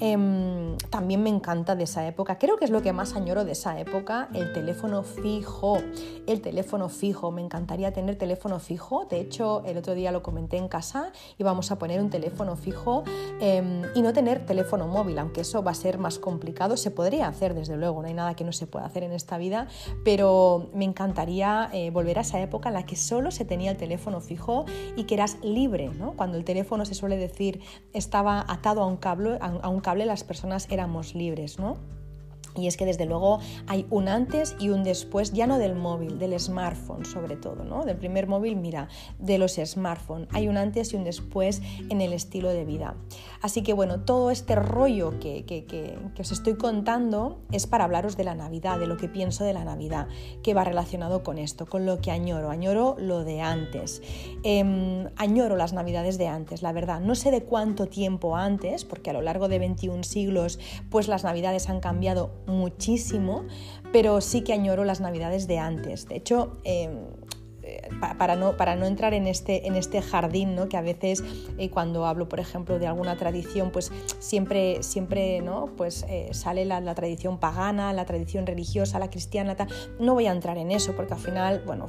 [0.00, 3.52] Em, también me encanta de esa época, creo que es lo que más añoro de
[3.52, 5.78] esa época, el teléfono fijo.
[6.26, 10.56] El teléfono fijo, me encantaría tener teléfono fijo, de hecho el otro día lo comenté
[10.56, 13.04] en casa y vamos a poner un teléfono fijo
[13.40, 17.28] em, y no tener teléfono móvil, aunque eso va a ser más complicado, se podría
[17.28, 19.68] hacer desde luego, no hay nada que no se pueda hacer en esta vida,
[20.04, 23.76] pero me encantaría eh, volver a esa época en la que solo se tenía el
[23.76, 24.64] teléfono fijo
[24.96, 25.90] y que eras libre.
[26.16, 27.60] Cuando el teléfono se suele decir
[27.92, 31.58] estaba atado a un cable, a un cable las personas éramos libres.
[31.58, 31.97] ¿no?
[32.58, 36.18] Y es que desde luego hay un antes y un después, ya no del móvil,
[36.18, 37.84] del smartphone sobre todo, ¿no?
[37.84, 40.28] Del primer móvil, mira, de los smartphones.
[40.32, 42.96] Hay un antes y un después en el estilo de vida.
[43.40, 48.24] Así que bueno, todo este rollo que, que, os estoy contando es para hablaros de
[48.24, 50.08] la Navidad, de lo que pienso de la Navidad,
[50.42, 52.50] que va relacionado con esto, con lo que añoro.
[52.50, 54.02] Añoro lo de antes.
[54.42, 57.00] Em, añoro las Navidades de antes, la verdad.
[57.00, 60.58] No sé de cuánto tiempo antes, porque a lo largo de 21 siglos,
[60.90, 63.44] pues las Navidades han cambiado muchísimo,
[63.92, 66.08] pero sí que añoro las navidades de antes.
[66.08, 66.98] De hecho, em,
[67.68, 70.68] eh, para no, para no entrar en este, en este jardín, ¿no?
[70.68, 71.22] que a veces
[71.58, 75.66] eh, cuando hablo, por ejemplo, de alguna tradición, pues siempre, siempre ¿no?
[75.76, 79.54] pues, eh, sale la, tradición pagana, la tradición religiosa, la cristiana,
[80.00, 81.86] no voy a entrar en eso, porque al final, bueno,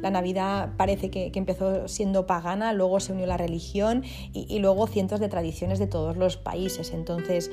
[0.00, 4.86] la Navidad parece que, empezó siendo pagana, luego se unió la religión y, y, luego
[4.86, 6.92] cientos de tradiciones de todos los países.
[6.92, 7.50] Entonces,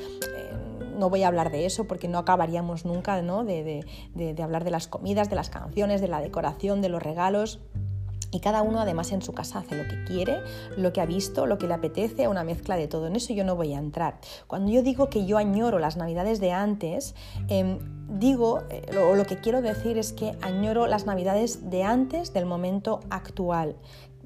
[0.97, 3.43] no voy a hablar de eso porque no acabaríamos nunca ¿no?
[3.43, 3.85] De,
[4.41, 7.59] hablar de las comidas, de las canciones, de la decoración, de los regalos.
[8.31, 10.41] Y cada uno además en su casa hace lo que quiere,
[10.75, 13.05] lo que ha visto, lo que le apetece, una mezcla de todo.
[13.05, 14.19] En eso yo no voy a entrar.
[14.47, 17.13] Cuando yo digo que yo añoro las navidades de antes,
[17.47, 17.77] em,
[18.09, 22.47] digo, eh, o lo que quiero decir es que añoro las navidades de antes del
[22.47, 23.75] momento actual.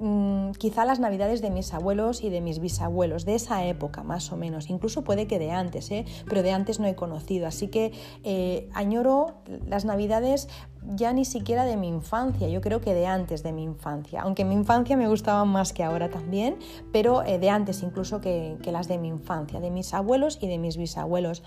[0.00, 4.30] Mm, quizá las navidades de mis abuelos y de mis bisabuelos, de esa época más
[4.30, 6.04] o menos, incluso puede que de antes, ¿eh?
[6.28, 10.48] pero de antes no he conocido, así que eh, añoro las navidades
[10.82, 14.42] ya ni siquiera de mi infancia, yo creo que de antes de mi infancia, aunque
[14.42, 16.58] en mi infancia me gustaban más que ahora también,
[16.92, 20.58] pero eh, de antes incluso que, las de mi infancia, de mis abuelos y de
[20.58, 21.42] mis bisabuelos.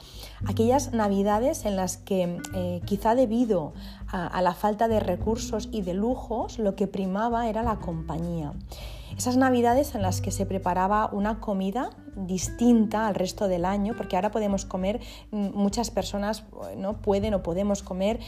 [0.48, 2.40] Aquellas navidades en las que
[2.86, 3.74] quizá debido
[4.08, 8.54] a, la falta de recursos y de lujos, lo que primaba era la compañía.
[9.18, 14.16] Esas navidades en las que se preparaba una comida distinta al resto del año, porque
[14.16, 15.00] ahora podemos comer,
[15.32, 16.44] mm, muchas personas
[16.78, 18.20] no pueden o podemos comer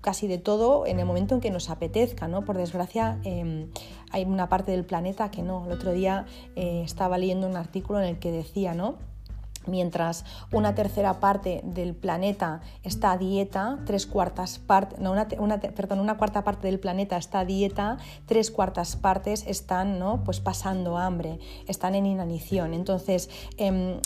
[0.00, 2.44] casi de todo en el momento en que nos apetezca, ¿no?
[2.44, 3.70] Por desgracia em,
[4.10, 5.64] hay una parte del planeta que no.
[5.66, 6.26] El otro día
[6.56, 8.96] eh, estaba leyendo un artículo en el que decía, ¿no?
[9.66, 16.16] Mientras una tercera parte del planeta está dieta, tres cuartas partes, no, una, perdón, una
[16.16, 20.24] cuarta parte del planeta está dieta, tres cuartas partes están ¿no?
[20.24, 22.72] pues pasando hambre, están en inanición.
[22.72, 24.00] Entonces, em,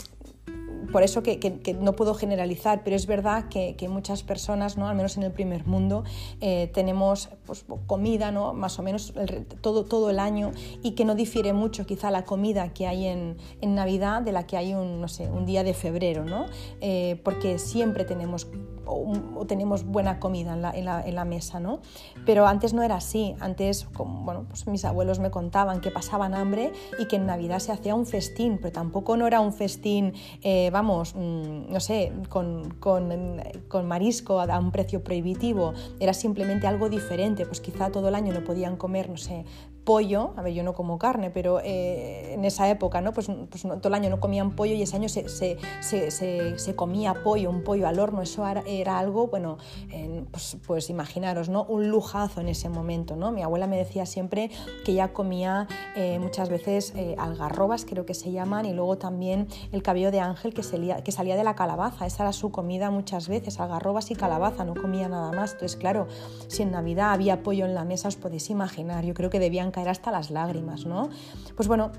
[0.93, 4.89] por eso que, no puedo generalizar, pero es verdad que, muchas personas, ¿no?
[4.89, 6.05] al menos en el primer mundo,
[6.41, 8.55] eh, tenemos pues, comida ¿no?
[8.55, 9.13] más o menos
[9.61, 13.37] todo, todo el año y que no difiere mucho quizá la comida que hay en,
[13.63, 16.47] Navidad de la que hay un, no sé, un día de febrero, ¿no?
[16.81, 18.47] Eh, porque siempre tenemos
[18.87, 21.81] o, tenemos buena comida en la, mesa, ¿no?
[22.27, 26.73] Pero antes no era así, antes, bueno, pues mis abuelos me contaban que pasaban hambre
[26.99, 30.71] y que en Navidad se hacía un festín, pero tampoco no era un festín, eh,
[30.71, 36.89] vamos, mm, no sé, con, con, con, marisco a un precio prohibitivo, era simplemente algo
[36.89, 39.45] diferente, pues quizá todo el año no podían comer, no sé,
[39.85, 43.13] pollo, a ver, yo no como carne, pero eh, en esa época, ¿no?
[43.13, 46.75] Pues, pues todo el año no comían pollo y ese año se, se, se, se
[46.75, 49.59] comía pollo, un pollo al horno, eso era, algo, bueno,
[50.31, 51.65] pues, pues, imaginaros, ¿no?
[51.65, 53.31] Un lujazo en ese momento, ¿no?
[53.31, 54.51] Mi abuela me decía siempre
[54.85, 59.49] que ella comía eh, muchas veces eh, algarrobas, creo que se llaman, y luego también
[59.73, 62.91] el cabello de ángel que salía, que salía de la calabaza, esa era su comida
[62.91, 65.53] muchas veces, algarrobas y calabaza, no comía nada más.
[65.53, 66.07] Entonces, claro,
[66.49, 69.71] si en Navidad había pollo en la mesa, os podéis imaginar, yo creo que debían
[69.75, 71.11] caer hasta las lágrimas, ¿no?
[71.57, 71.91] Pues bueno,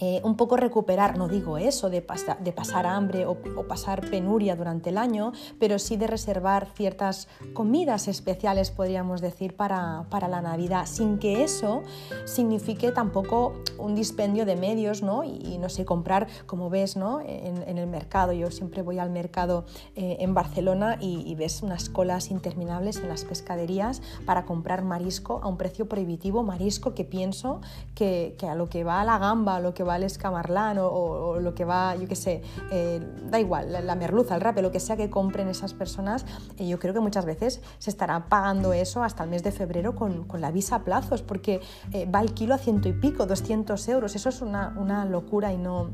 [0.00, 2.04] eh, un poco recuperar, no digo eso de,
[2.40, 8.08] de pasar hambre o, pasar penuria durante el año, pero sí de reservar ciertas comidas
[8.08, 11.82] especiales, podríamos decir, para, la Navidad, sin que eso
[12.24, 15.24] signifique tampoco un dispendio de medios, ¿no?
[15.24, 17.20] Y, no sé, comprar, como ves, ¿no?
[17.20, 22.30] En, el mercado, yo siempre voy al mercado eh, en Barcelona y, ves unas colas
[22.30, 27.60] interminables en las pescaderías para comprar marisco a un precio prohibitivo, marisco que pienso
[27.94, 30.78] que, que a lo que va a la gamba, a lo que va el escamarlán
[30.78, 34.70] o, lo que va, yo qué sé, eh, da igual, la, merluza, el rape, lo
[34.70, 36.26] que sea que compren esas personas,
[36.58, 39.94] eh, yo creo que muchas veces se estará pagando eso hasta el mes de febrero
[39.94, 41.60] con, la visa a plazos, porque
[41.92, 45.52] eh, va el kilo a ciento y pico, 200 euros, eso es una, una locura
[45.52, 45.90] y no...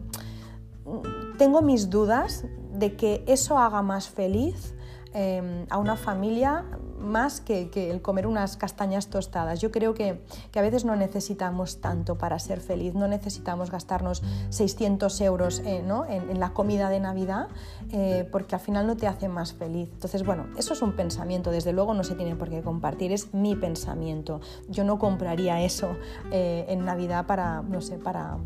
[1.38, 4.74] Tengo mis dudas de que eso haga más feliz
[5.14, 6.64] Em, a una familia
[7.02, 9.60] más que, el comer unas castañas tostadas.
[9.60, 10.20] Yo creo que,
[10.54, 16.40] a veces no necesitamos tanto para ser feliz, no necesitamos gastarnos 600 euros eh, en,
[16.40, 17.48] la comida de Navidad
[17.90, 19.88] eh, porque al final no te hace más feliz.
[19.92, 23.34] Entonces, bueno, eso es un pensamiento, desde luego no se tiene por qué compartir, es
[23.34, 24.40] mi pensamiento.
[24.68, 25.96] Yo no compraría eso
[26.30, 28.38] eh, en Navidad para, no sé, para,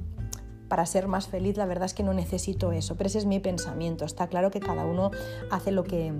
[0.68, 3.40] para ser más feliz, la verdad es que no necesito eso, pero ese es mi
[3.40, 4.04] pensamiento.
[4.04, 5.10] Está claro que cada uno
[5.50, 6.12] hace lo que,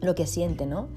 [0.00, 0.88] lo que siente, ¿no?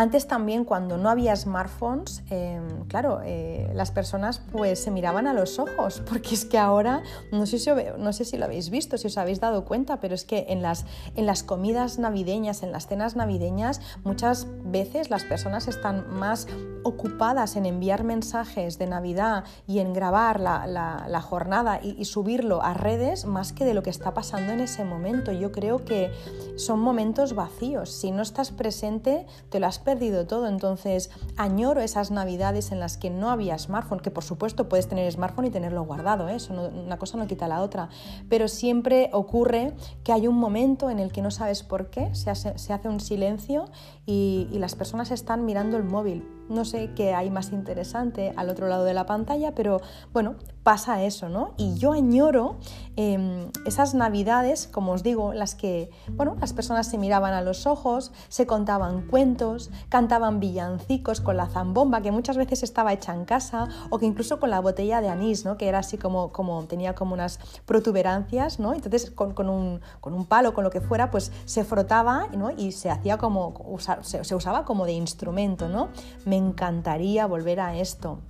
[0.00, 5.32] Antes también, cuando no había smartphones, em, claro, eh, las personas pues se miraban a
[5.32, 9.40] los ojos, porque es que ahora, no sé, si, lo habéis visto, si os habéis
[9.40, 13.80] dado cuenta, pero es que en las, en las comidas navideñas, en las cenas navideñas,
[14.04, 16.46] muchas veces las personas están más
[16.84, 22.72] ocupadas en enviar mensajes de Navidad y en grabar la, jornada y, y, subirlo a
[22.72, 25.32] redes más que de lo que está pasando en ese momento.
[25.32, 26.12] Yo creo que
[26.56, 27.90] son momentos vacíos.
[27.90, 32.98] Si no estás presente, te lo has perdido todo, entonces añoro esas navidades en las
[32.98, 36.34] que no había smartphone, que por supuesto puedes tener smartphone y tenerlo guardado, ¿eh?
[36.34, 37.88] eso una cosa no quita la otra,
[38.28, 39.72] pero siempre ocurre
[40.04, 43.64] que hay un momento en el que no sabes por qué, se hace un silencio
[44.08, 46.26] y, las personas están mirando el móvil.
[46.48, 49.82] No sé qué hay más interesante al otro lado de la pantalla, pero
[50.14, 51.52] bueno, pasa eso, ¿no?
[51.58, 52.56] Y yo añoro
[52.96, 57.66] em, esas navidades, como os digo, las que, bueno, las personas se miraban a los
[57.66, 63.26] ojos, se contaban cuentos, cantaban villancicos con la zambomba, que muchas veces estaba hecha en
[63.26, 65.58] casa, o que incluso con la botella de anís, ¿no?
[65.58, 68.72] Que era así como, como tenía como unas protuberancias, ¿no?
[68.72, 72.50] Entonces con, un, con un, palo, con lo que fuera, pues se frotaba, ¿no?
[72.50, 73.52] Y se hacía como,
[74.02, 75.88] se, usaba como de instrumento, ¿no?
[76.24, 78.20] Me encantaría volver a esto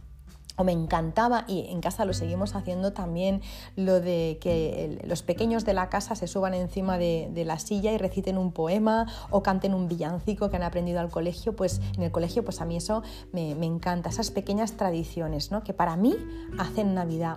[0.59, 3.40] o me encantaba, y en casa lo seguimos haciendo también,
[3.77, 7.99] lo de que los pequeños de la casa se suban encima de, la silla y
[7.99, 12.11] reciten un poema o canten un villancico que han aprendido al colegio, pues en el
[12.11, 15.62] colegio pues a mí eso me, encanta, esas pequeñas tradiciones ¿no?
[15.62, 16.16] que para mí
[16.59, 17.37] hacen Navidad.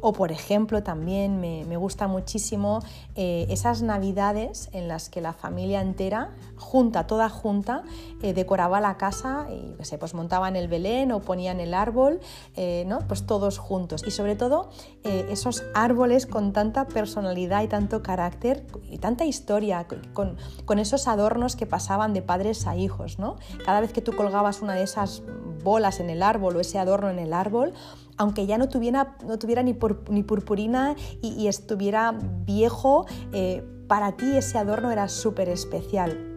[0.00, 2.80] O por ejemplo también me, gusta muchísimo
[3.16, 7.82] eh, esas Navidades en las que la familia entera, junta, toda junta,
[8.22, 12.20] eh, decoraba la casa y pues montaban el Belén o ponían el árbol.
[12.86, 13.00] ¿No?
[13.08, 14.02] pues todos juntos.
[14.06, 14.68] Y sobre todo
[15.04, 21.08] eh, esos árboles con tanta personalidad y tanto carácter y tanta historia, con, con, esos
[21.08, 23.18] adornos que pasaban de padres a hijos.
[23.18, 23.36] ¿no?
[23.64, 25.22] Cada vez que tú colgabas una de esas
[25.64, 27.72] bolas en el árbol o ese adorno en el árbol,
[28.16, 29.76] aunque ya no tuviera, no tuviera ni,
[30.10, 36.29] ni purpurina y, estuviera viejo, eh, para ti ese adorno era súper especial.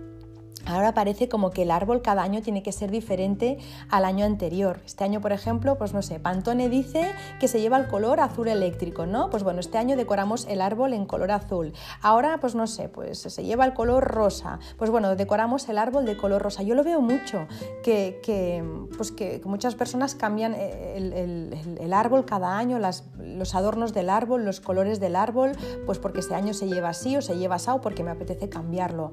[0.65, 3.57] Ahora parece como que el árbol cada año tiene que ser diferente
[3.89, 4.79] al año anterior.
[4.85, 8.47] Este año, por ejemplo, pues no sé, Pantone dice que se lleva el color azul
[8.47, 9.29] eléctrico, ¿no?
[9.29, 11.73] Pues bueno, este año decoramos el árbol en color azul.
[12.01, 14.59] Ahora, pues no sé, pues se lleva el color rosa.
[14.77, 16.63] Pues bueno, decoramos el árbol de color rosa.
[16.63, 17.47] Yo lo veo mucho,
[17.83, 18.63] que,
[18.95, 24.99] pues que muchas personas cambian el, árbol cada año, los adornos del árbol, los colores
[24.99, 25.51] del árbol,
[25.85, 28.49] pues porque este año se lleva así o se lleva así o porque me apetece
[28.49, 29.11] cambiarlo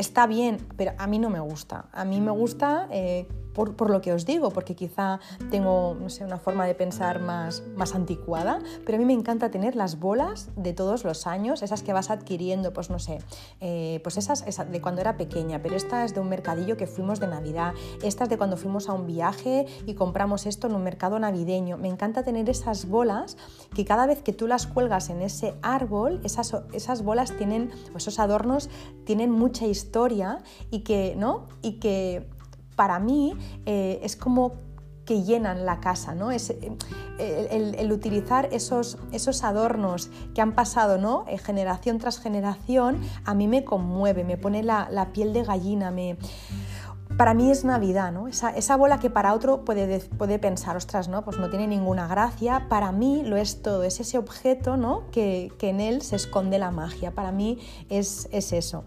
[0.00, 1.86] está bien, pero a mí no me gusta.
[1.92, 6.24] A mí me gusta eh, por, lo que os digo, porque quizá tengo, no sé,
[6.24, 10.48] una forma de pensar más, más anticuada, pero a mí me encanta tener las bolas
[10.56, 13.18] de todos los años, esas que vas adquiriendo, pues no sé,
[13.60, 17.20] eh, pues esas, de cuando era pequeña, pero esta es de un mercadillo que fuimos
[17.20, 21.18] de Navidad, estas de cuando fuimos a un viaje y compramos esto en un mercado
[21.18, 21.76] navideño.
[21.76, 23.36] Me encanta tener esas bolas
[23.74, 28.18] que cada vez que tú las cuelgas en ese árbol, esas, esas bolas tienen, esos
[28.18, 28.70] adornos
[29.04, 31.46] tienen mucha historia y que, ¿no?
[31.62, 32.26] Y que
[32.80, 34.54] para mí eh, es como
[35.04, 36.30] que llenan la casa, ¿no?
[36.32, 36.38] Eh,
[37.18, 41.26] el, utilizar esos, esos adornos que han pasado ¿no?
[41.28, 46.16] Eh, generación tras generación, a mí me conmueve, me pone la, piel de gallina, me...
[47.18, 48.28] Para mí es Navidad, ¿no?
[48.28, 51.22] Esa, bola que para otro puede, puede, pensar, ostras, ¿no?
[51.22, 52.66] Pues no tiene ninguna gracia.
[52.70, 55.02] Para mí lo es todo, es ese objeto, ¿no?
[55.10, 57.10] Que, que en él se esconde la magia.
[57.10, 57.58] Para mí
[57.90, 58.84] es, es eso.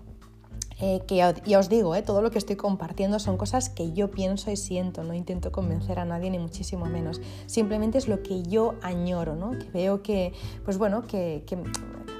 [0.86, 4.12] Eh, que ya, os digo, eh, todo lo que estoy compartiendo son cosas que yo
[4.12, 8.44] pienso y siento, no intento convencer a nadie ni muchísimo menos, simplemente es lo que
[8.44, 9.52] yo añoro, ¿no?
[9.52, 10.34] que veo que,
[10.66, 11.46] pues bueno, que,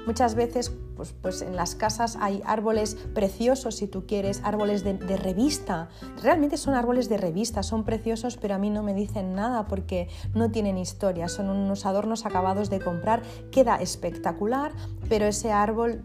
[0.06, 4.94] muchas veces pues, pues, en las casas hay árboles preciosos, si tú quieres, árboles de,
[4.94, 5.90] de, revista.
[6.22, 10.08] Realmente son árboles de revista, son preciosos, pero a mí no me dicen nada porque
[10.34, 13.22] no tienen historia, son unos adornos acabados de comprar.
[13.50, 14.72] Queda espectacular,
[15.08, 16.02] pero ese árbol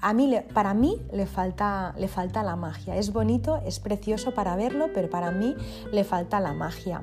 [0.00, 2.96] a mí, para mí le falta, le falta la magia.
[2.96, 5.56] Es bonito, es precioso para verlo, pero para mí
[5.92, 7.02] le falta la magia.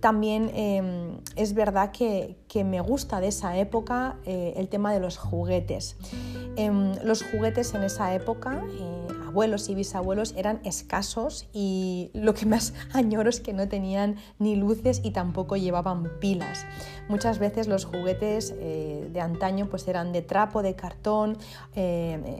[0.00, 5.16] También em, es verdad que, me gusta de esa época eh, el tema de los
[5.16, 5.96] juguetes.
[6.56, 12.44] Em, los juguetes en esa época, eh, abuelos y bisabuelos, eran escasos y lo que
[12.44, 16.66] más añoro es que no tenían ni luces y tampoco llevaban pilas.
[17.08, 21.38] Muchas veces los juguetes eh, de antaño pues eran de trapo, de cartón,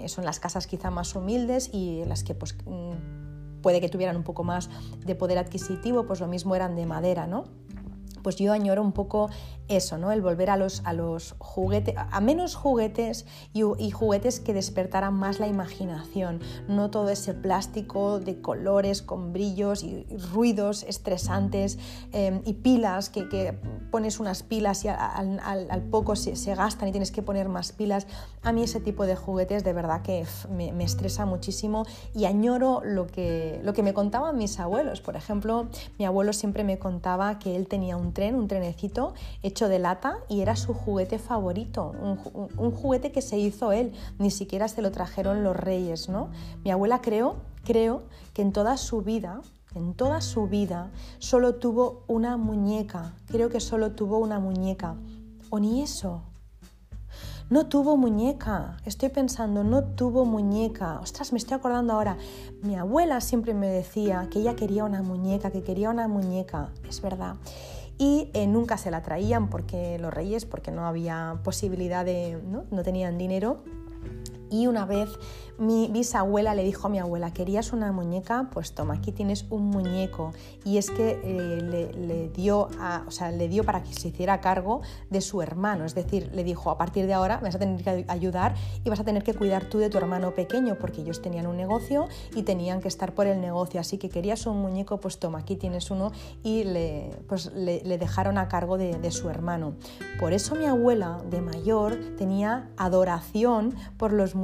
[0.07, 4.23] son las casas quizá más humildes y las que pues mm, puede que tuvieran un
[4.23, 4.69] poco más
[5.07, 7.45] de poder adquisitivo, pues lo mismo eran de madera, ¿no?
[8.23, 9.31] Pues yo añoro un poco
[9.69, 10.13] eso, ¿no?
[10.13, 15.41] El volver a los, a los juguetes, a menos juguetes y, juguetes que despertaran más
[15.41, 21.79] la imaginación, no todo ese plástico de colores con brillos y ruidos estresantes
[22.13, 23.23] em, y pilas que,
[23.91, 28.07] pones unas pilas y al, poco se, gastan y tienes que poner más pilas.
[28.43, 33.07] A mí ese tipo de juguetes de verdad que me, estresa muchísimo y añoro lo
[33.07, 35.01] que, lo que me contaban mis abuelos.
[35.01, 39.62] Por ejemplo, mi abuelo siempre me contaba que él tenía un tren, un trenecito hecho
[39.69, 44.69] de lata y era su juguete favorito, un, juguete que se hizo él, ni siquiera
[44.69, 46.31] se lo trajeron los reyes, ¿no?
[46.65, 49.43] Mi abuela creo, creo que en toda su vida
[49.75, 54.97] en toda su vida solo tuvo una muñeca, creo que solo tuvo una muñeca,
[55.49, 56.23] o ni eso.
[57.49, 60.99] No tuvo muñeca, estoy pensando, no tuvo muñeca.
[61.01, 62.17] Ostras, me estoy acordando ahora.
[62.63, 67.03] Mi abuela siempre me decía que ella quería una muñeca, que quería una muñeca, es
[67.03, 67.37] verdad
[68.03, 72.65] y eh, nunca se la traían porque los reyes, porque no había posibilidad de, no,
[72.73, 73.63] no tenían dinero.
[74.53, 75.09] Y una vez
[75.57, 78.51] mi bisabuela le dijo a mi abuela, ¿querías una muñeca?
[78.53, 80.33] Pues toma, aquí tienes un muñeco.
[80.65, 82.69] Y es que eh, le, dio
[83.07, 85.87] o sea, le dio para que se hiciera cargo de su hermano.
[85.87, 89.01] Es decir, le dijo, a partir de ahora vas a tener que ayudar y vas
[89.01, 92.43] a tener que cuidar tú de tu hermano pequeño, porque ellos tenían un negocio y
[92.43, 93.81] tenían que estar por el negocio.
[93.81, 96.13] Así que querías un muñeco, pues toma, aquí tienes uno.
[96.43, 99.77] Y le, pues, le, dejaron a cargo de, de su hermano.
[100.21, 104.42] Por eso mi abuela de mayor tenía adoración por los muñecos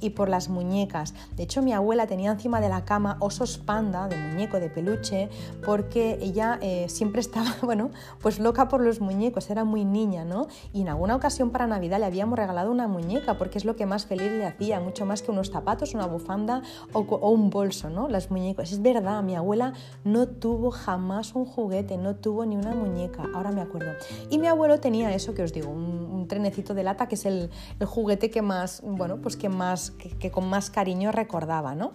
[0.00, 1.14] y por las muñecas.
[1.36, 5.30] De hecho, mi abuela tenía encima de la cama osos panda de muñeco, de peluche,
[5.64, 7.90] porque ella eh, siempre estaba, bueno,
[8.20, 10.48] pues loca por los muñecos, era muy niña, ¿no?
[10.72, 13.86] Y en alguna ocasión para Navidad le habíamos regalado una muñeca, porque es lo que
[13.86, 18.08] más feliz le hacía, mucho más que unos zapatos, una bufanda o, un bolso, ¿no?
[18.08, 18.72] Las muñecas.
[18.72, 19.72] Es verdad, mi abuela
[20.04, 23.92] no tuvo jamás un juguete, no tuvo ni una muñeca, ahora me acuerdo.
[24.30, 27.50] Y mi abuelo tenía eso que os digo, un, trenecito de lata, que es el,
[27.84, 31.92] juguete que más, bueno, pues que más, que con más cariño recordaba, ¿no?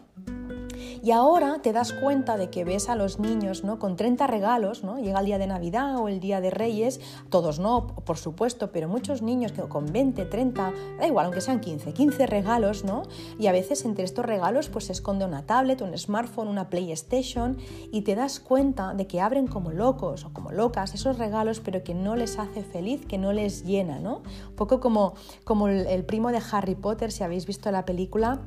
[1.03, 3.79] Y ahora te das cuenta de que ves a los niños ¿no?
[3.79, 4.97] con 30 regalos, ¿no?
[4.97, 8.87] llega el día de Navidad o el día de Reyes, todos no, por supuesto, pero
[8.87, 13.03] muchos niños que con 20, 30, da igual, aunque sean 15, 15 regalos, ¿no?
[13.39, 17.57] Y a veces entre estos regalos pues se esconde una tablet, un smartphone, una PlayStation
[17.91, 21.83] y te das cuenta de que abren como locos o como locas esos regalos, pero
[21.83, 24.21] que no les hace feliz, que no les llena, ¿no?
[24.49, 28.41] Un poco como, como el primo de Harry Potter, si habéis visto la película,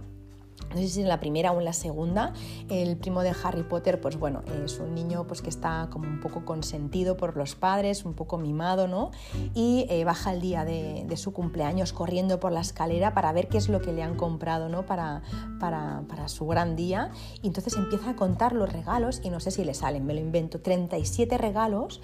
[0.71, 2.33] no sé si en la primera o en la segunda,
[2.69, 6.21] el primo de Harry Potter, pues bueno, es un niño pues que está como un
[6.21, 9.11] poco consentido por los padres, un poco mimado, ¿no?
[9.55, 13.59] Y eh, baja el día de, su cumpleaños corriendo por la escalera para ver qué
[13.59, 14.87] es lo que le han comprado, ¿no?
[14.87, 15.23] Para,
[15.59, 17.11] para, para su gran día.
[17.43, 20.21] Y entonces empieza a contar los regalos y no sé si le salen, me lo
[20.21, 22.01] invento, 37 regalos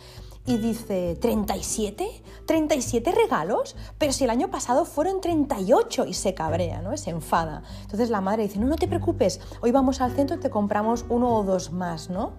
[0.46, 2.06] y dice, ¿37?
[2.46, 3.76] ¿37 regalos?
[3.98, 6.96] Pero si el año pasado fueron 38 y se cabrea, ¿no?
[6.96, 7.62] Se enfada.
[7.82, 11.04] Entonces la madre dice, no, no te preocupes, hoy vamos al centro y te compramos
[11.08, 12.34] uno o dos más, ¿no?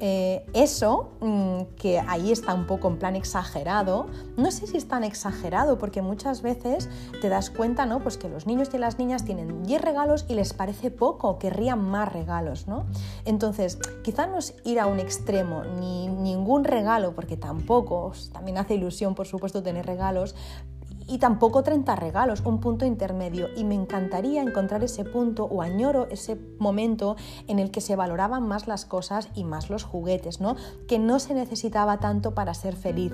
[0.00, 4.88] Eh, eso, mm, que ahí está un poco en plan exagerado, no sé si es
[4.88, 6.88] tan exagerado porque muchas veces
[7.20, 8.00] te das cuenta, ¿no?
[8.00, 11.80] Pues que los niños y las niñas tienen 10 regalos y les parece poco, querrían
[11.80, 12.86] más regalos, ¿no?
[13.24, 18.74] Entonces, quizá no es ir a un extremo, ni ningún regalo, porque tampoco, también hace
[18.74, 20.34] ilusión por supuesto tener regalos,
[21.08, 23.48] y tampoco 30 regalos, un punto intermedio.
[23.56, 28.46] Y me encantaría encontrar ese punto o añoro ese momento en el que se valoraban
[28.46, 30.56] más las cosas y más los juguetes, ¿no?
[30.86, 33.12] Que no se necesitaba tanto para ser feliz.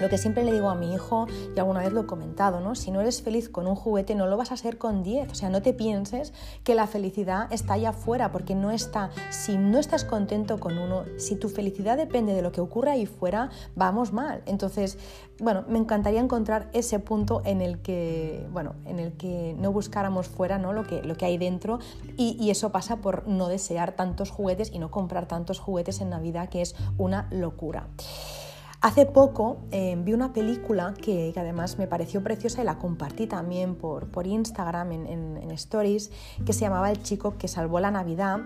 [0.00, 2.74] Lo que siempre le digo a mi hijo, y alguna vez lo he comentado, ¿no?
[2.74, 5.30] Si no eres feliz con un juguete, no lo vas a ser con 10.
[5.30, 6.32] O sea, no te pienses
[6.64, 9.10] que la felicidad está allá afuera, porque no está.
[9.30, 13.06] Si no estás contento con uno, si tu felicidad depende de lo que ocurra ahí
[13.06, 14.42] fuera, vamos mal.
[14.46, 14.98] Entonces,
[15.40, 20.26] bueno, me encantaría encontrar ese punto en el que, bueno, en el que no buscáramos
[20.26, 20.72] fuera ¿no?
[20.72, 21.78] Lo, que, lo que hay dentro
[22.16, 26.10] y, y eso pasa por no desear tantos juguetes y no comprar tantos juguetes en
[26.10, 27.88] Navidad, que es una locura.
[28.80, 33.74] Hace poco eh, vi una película que, además me pareció preciosa y la compartí también
[33.74, 35.06] por, por Instagram en,
[35.36, 36.12] en Stories,
[36.46, 38.38] que se llamaba El chico que salvó la Navidad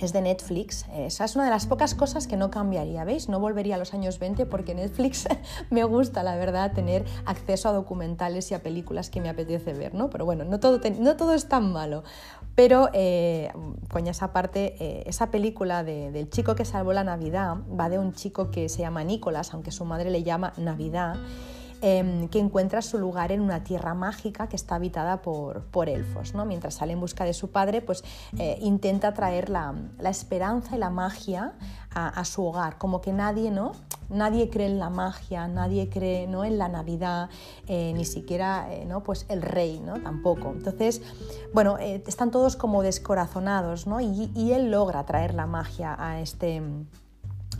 [0.00, 0.86] es de Netflix.
[0.94, 3.28] Esa es una de las pocas cosas que no cambiaría, ¿veis?
[3.28, 5.28] No volvería a los años 20 porque Netflix
[5.70, 9.94] me gusta, la verdad, tener acceso a documentales y a películas que me apetece ver,
[9.94, 10.10] ¿no?
[10.10, 12.02] Pero bueno, no todo, no todo es tan malo.
[12.54, 13.50] Pero, eh,
[14.06, 18.50] esa parte, eh, esa película del chico que salvó la Navidad va de un chico
[18.50, 21.16] que se llama Nicolás, aunque su madre le llama Navidad.
[21.84, 26.32] Em, que encuentra su lugar en una tierra mágica que está habitada por, elfos.
[26.32, 26.44] ¿no?
[26.44, 28.04] Mientras sale en busca de su padre, pues
[28.38, 31.54] eh, intenta traer la, la, esperanza y la magia
[31.92, 33.72] a, su hogar, como que nadie, ¿no?
[34.08, 36.44] Nadie cree en la magia, nadie cree ¿no?
[36.44, 37.30] en la Navidad,
[37.66, 39.02] eh, ni siquiera eh, ¿no?
[39.02, 40.00] pues el rey, ¿no?
[40.00, 40.52] tampoco.
[40.52, 41.02] Entonces,
[41.52, 44.00] bueno, están todos como descorazonados ¿no?
[44.00, 46.62] y, y él logra traer la magia a este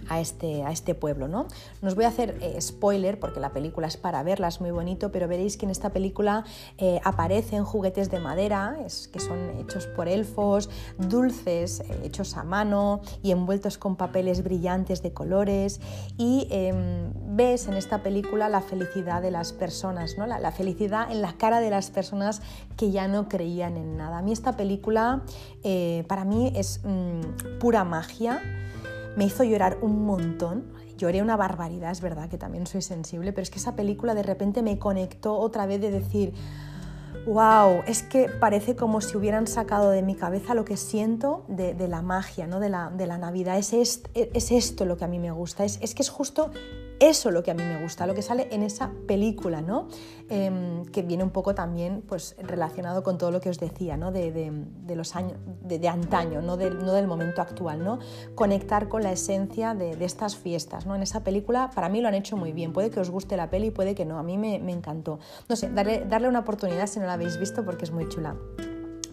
[0.09, 1.29] a este, a este pueblo.
[1.29, 1.47] ¿no?
[1.83, 5.11] os voy a hacer eh, spoiler porque la película es para verla, es muy bonito,
[5.13, 6.45] pero veréis que en esta película
[6.79, 8.77] eh, aparecen juguetes de madera
[9.13, 15.03] que son hechos por elfos, dulces eh, hechos a mano y envueltos con papeles brillantes
[15.03, 15.81] de colores
[16.17, 20.27] y em, ves en esta película la felicidad de las personas, ¿no?
[20.27, 22.43] la, felicidad en la cara de las personas
[22.77, 24.19] que ya no creían en nada.
[24.19, 25.23] A mí esta película
[26.09, 28.43] para mí es mm, pura magia
[29.17, 30.65] me hizo llorar un montón.
[30.97, 34.23] Lloré una barbaridad, es verdad que también soy sensible, pero es que esa película de
[34.23, 36.33] repente me conectó otra vez de decir,
[37.27, 41.75] wow, es que parece como si hubieran sacado de mi cabeza lo que siento de,
[41.89, 42.61] la magia, ¿no?
[42.61, 43.59] de, la, de la Navidad.
[43.59, 46.51] Es, es, es, esto lo que a mí me gusta, es, es que es justo
[47.03, 49.89] eso lo que a mí me gusta, lo que sale en esa película, ¿no?
[50.29, 54.13] Em, que viene un poco también pues, relacionado con todo lo que os decía, ¿no?
[54.13, 54.53] de,
[54.95, 57.99] los años, de, antaño, no, no, del momento actual, ¿no?
[58.35, 60.87] conectar con la esencia de, estas fiestas.
[60.87, 60.95] ¿no?
[60.95, 63.51] En esa película para mí lo han hecho muy bien, puede que os guste la
[63.51, 65.19] peli, puede que no, a mí me, me encantó.
[65.49, 68.37] No sé, darle, darle una oportunidad si no la habéis visto porque es muy chula.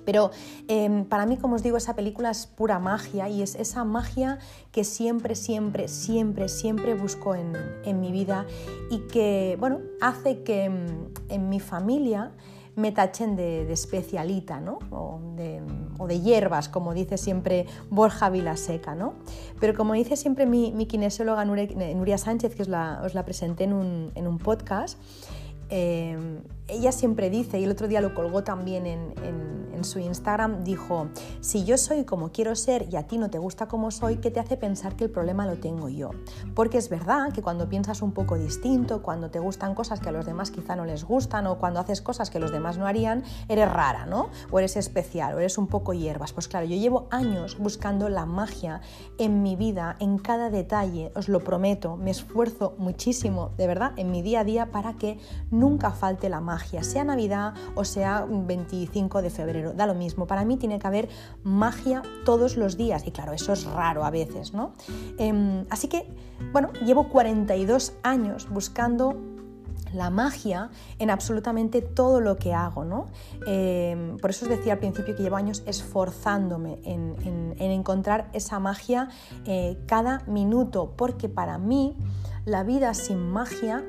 [0.10, 0.32] Pero
[0.68, 4.40] em, para mí, como os digo, esa película es pura magia y es esa magia
[4.72, 7.54] que siempre, siempre, siempre, siempre busco en,
[8.02, 8.48] mi vida
[8.90, 10.88] y que, bueno, hace que em,
[11.30, 12.32] en, mi familia
[12.76, 14.80] me tachen de, especialita, ¿no?
[14.90, 19.14] O de, hierbas, como dice siempre Borja Vilaseca, ¿no?
[19.60, 23.66] Pero como dice siempre mi, mi kinesióloga Nuria Sánchez, que os la, os la presenté
[23.66, 24.98] en un, en un podcast,
[25.70, 29.20] Em, ella siempre dice, y el otro día lo colgó también en,
[29.82, 31.08] su Instagram, dijo,
[31.40, 34.30] si yo soy como quiero ser y a ti no te gusta como soy, ¿qué
[34.30, 36.10] te hace pensar que el problema lo tengo yo?
[36.54, 40.12] Porque es verdad que cuando piensas un poco distinto, cuando te gustan cosas que a
[40.12, 43.24] los demás quizá no les gustan o cuando haces cosas que los demás no harían,
[43.48, 44.28] eres rara, ¿no?
[44.52, 46.34] O eres especial, o eres un poco hierbas.
[46.34, 48.82] Pues claro, yo llevo años buscando la magia
[49.18, 54.12] en mi vida, en cada detalle, os lo prometo, me esfuerzo muchísimo, de verdad, en
[54.12, 55.20] mi día a día para que
[55.60, 60.26] nunca falte la magia, sea Navidad o sea 25 de febrero, da lo mismo.
[60.26, 61.10] Para mí tiene que haber
[61.44, 64.74] magia todos los días y claro, eso es raro a veces, ¿no?
[65.18, 66.08] Em, así que,
[66.52, 69.16] bueno, llevo 42 años buscando
[69.94, 72.86] la magia en absolutamente todo lo que hago.
[72.86, 73.08] ¿no?
[73.48, 79.10] Em, por eso os decía al principio que llevo años esforzándome en, encontrar esa magia
[79.46, 81.96] eh, cada minuto, porque para mí
[82.46, 83.84] la vida sin magia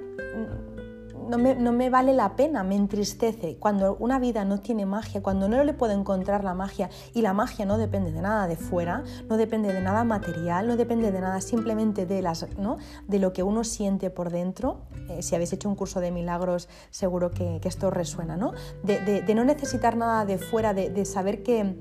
[1.38, 3.56] no me, vale la pena, me entristece.
[3.58, 7.32] Cuando una vida no tiene magia, cuando no le puedo encontrar la magia, y la
[7.32, 11.20] magia no depende de nada de fuera, no depende de nada material, no depende de
[11.20, 12.78] nada simplemente de, las, ¿no?
[13.06, 14.82] de lo que uno siente por dentro.
[15.08, 18.52] Eh, si habéis hecho un curso de milagros, seguro que, esto resuena, ¿no?
[18.82, 21.78] De, no necesitar nada de fuera, de saber que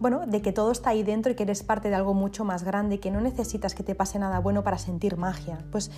[0.00, 2.64] bueno, de que todo está ahí dentro y que eres parte de algo mucho más
[2.64, 5.58] grande, que no necesitas que te pase nada bueno para sentir magia.
[5.70, 5.90] Pues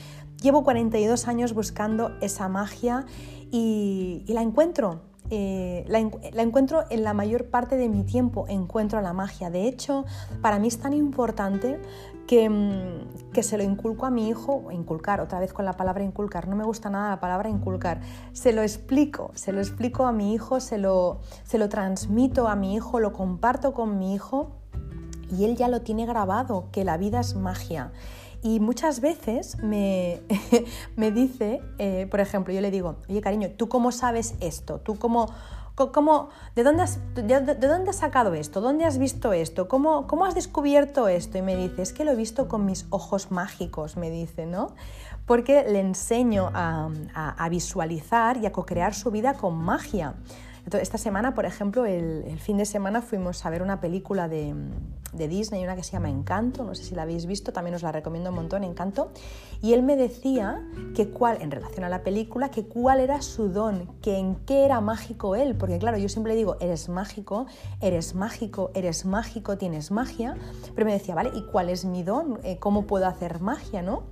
[0.42, 3.06] llevo 42 años buscando esa magia
[3.52, 5.02] y, la encuentro.
[5.30, 6.00] Eh, la,
[6.42, 9.50] encuentro en la mayor parte de mi tiempo, encuentro la magia.
[9.50, 10.04] De hecho,
[10.42, 11.78] para mí es tan importante
[12.32, 16.48] Mm, que, se lo inculco a mi hijo, inculcar, otra vez con la palabra inculcar,
[16.48, 18.00] no me gusta nada la palabra inculcar,
[18.32, 22.56] se lo explico, se lo explico a mi hijo, se lo, se lo transmito a
[22.56, 24.52] mi hijo, lo comparto con mi hijo
[25.30, 27.92] y él ya lo tiene grabado, que la vida es magia.
[28.42, 30.22] Y muchas veces me,
[30.96, 34.80] me dice, eh, por ejemplo, yo le digo, oye cariño, ¿tú cómo sabes esto?
[34.80, 35.28] ¿Tú cómo,
[35.74, 38.60] ¿Cómo, de, dónde has, de, dónde has sacado esto?
[38.60, 39.68] ¿Dónde has visto esto?
[39.68, 41.38] ¿Cómo, ¿Cómo has descubierto esto?
[41.38, 44.74] Y me dice, es que lo he visto con mis ojos mágicos, me dice, ¿no?
[45.26, 50.14] Porque le enseño a, a visualizar y a co-crear su vida con magia
[50.70, 54.54] esta semana, por ejemplo, el, fin de semana fuimos a ver una película de,
[55.12, 57.92] Disney, una que se llama Encanto, no sé si la habéis visto, también os la
[57.92, 59.10] recomiendo un montón, Encanto,
[59.60, 63.48] y él me decía que cuál, en relación a la película, que cuál era su
[63.48, 67.46] don, que en qué era mágico él, porque claro, yo siempre digo, eres mágico,
[67.80, 70.36] eres mágico, eres mágico, tienes magia,
[70.74, 72.38] pero me decía, vale, ¿y cuál es mi don?
[72.42, 74.04] Eh, ¿Cómo puedo hacer magia, no?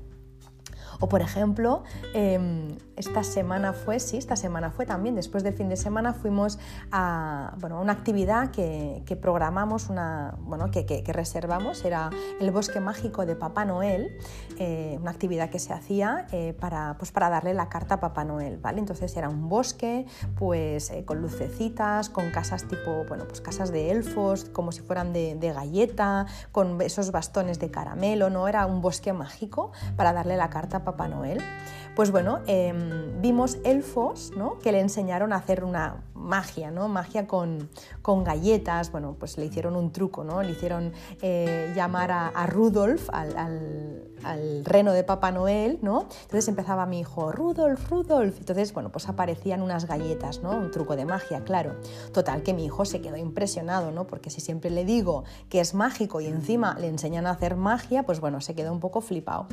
[1.00, 1.82] O por ejemplo,
[2.12, 6.58] em, esta semana fue, sí, esta semana fue también, después del fin de semana fuimos
[6.92, 13.36] a bueno, una actividad que, programamos, una, bueno, que, reservamos, era el bosque mágico de
[13.36, 14.16] Papá Noel,
[14.58, 18.24] eh, una actividad que se hacía eh, para, pues para darle la carta a Papá
[18.24, 18.78] Noel, ¿vale?
[18.78, 20.06] Entonces era un bosque
[20.38, 25.12] pues eh, con lucecitas, con casas tipo, bueno, pues casas de elfos, como si fueran
[25.12, 28.46] de, de galleta, con esos bastones de caramelo, ¿no?
[28.46, 31.40] Era un bosque mágico para darle la carta a Papá Noel.
[31.96, 34.58] Pues bueno, em, vimos elfos ¿no?
[34.58, 36.88] que le enseñaron a hacer una magia, ¿no?
[36.88, 37.68] Magia con,
[38.02, 40.42] con galletas, bueno, pues le hicieron un truco, ¿no?
[40.42, 44.06] Le hicieron eh, llamar a, Rudolf, al,
[44.64, 46.02] reno de Papá Noel, ¿no?
[46.22, 48.38] Entonces empezaba mi hijo, Rudolf, Rudolf.
[48.38, 50.50] Entonces, bueno, pues aparecían unas galletas, ¿no?
[50.50, 51.76] Un truco de magia, claro.
[52.12, 54.06] Total, que mi hijo se quedó impresionado, ¿no?
[54.06, 58.04] Porque si siempre le digo que es mágico y encima le enseñan a hacer magia,
[58.04, 59.46] pues bueno, se quedó un poco flipado.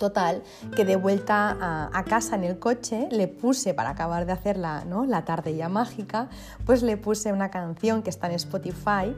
[0.00, 0.42] Total,
[0.74, 1.58] que de vuelta
[1.92, 5.04] a, casa en el coche le puse, para acabar de hacer la, ¿no?
[5.04, 6.30] la tarde ya mágica,
[6.64, 9.14] pues le puse una canción que está en Spotify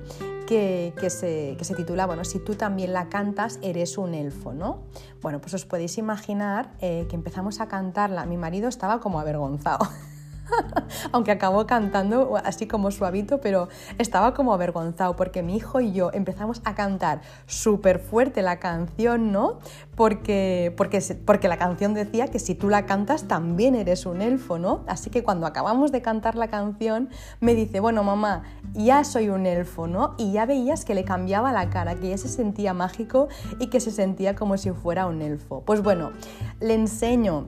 [0.47, 4.83] que, se, titula, bueno, si tú también la cantas, eres un elfo, ¿no?
[5.20, 8.26] Bueno, pues os podéis imaginar eh, que empezamos a cantarla.
[8.26, 9.87] Mi marido estaba como avergonzado.
[11.12, 16.11] aunque acabó cantando así como suavito, pero estaba como avergonzado porque mi hijo y yo
[16.12, 19.59] empezamos a cantar súper fuerte la canción, ¿no?
[19.94, 24.59] Porque, porque, porque la canción decía que si tú la cantas también eres un elfo,
[24.59, 24.84] ¿no?
[24.86, 28.42] Así que cuando acabamos de cantar la canción me dice, bueno mamá,
[28.74, 30.14] ya soy un elfo, ¿no?
[30.18, 33.28] Y ya veías que le cambiaba la cara, que ya se sentía mágico
[33.59, 35.62] y que se sentía como si fuera un elfo.
[35.64, 36.12] Pues bueno,
[36.61, 37.46] le enseño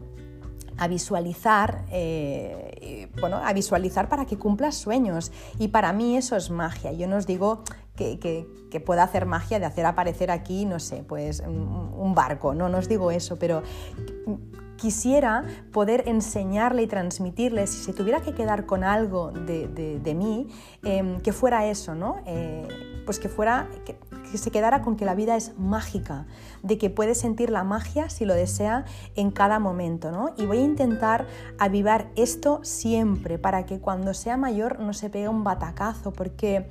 [0.78, 5.32] a visualizar, eh, bueno, a visualizar para que cumplas sueños.
[5.58, 6.92] Y para mí eso es magia.
[6.92, 7.62] Yo no os digo
[7.96, 12.68] que, que, pueda hacer magia de hacer aparecer aquí, no sé, pues un, barco, no,
[12.68, 13.62] no os digo eso, pero
[14.76, 20.48] quisiera poder enseñarle y transmitirle, si se tuviera que quedar con algo de, mí,
[20.82, 22.16] em, que fuera eso, ¿no?
[22.26, 22.66] Eh,
[23.04, 23.96] pues que fuera, que,
[24.36, 26.26] se quedara con que la vida es mágica,
[26.62, 30.34] de que puede sentir la magia si lo desea en cada momento, ¿no?
[30.36, 31.26] Y voy a intentar
[31.58, 36.68] avivar esto siempre para que cuando sea mayor no se pegue un batacazo, porque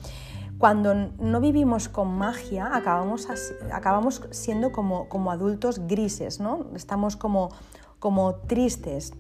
[0.58, 3.28] cuando no vivimos con magia acabamos,
[3.72, 6.68] acabamos siendo como, como adultos grises, ¿no?
[6.76, 7.50] Estamos como
[8.04, 9.14] como tristes.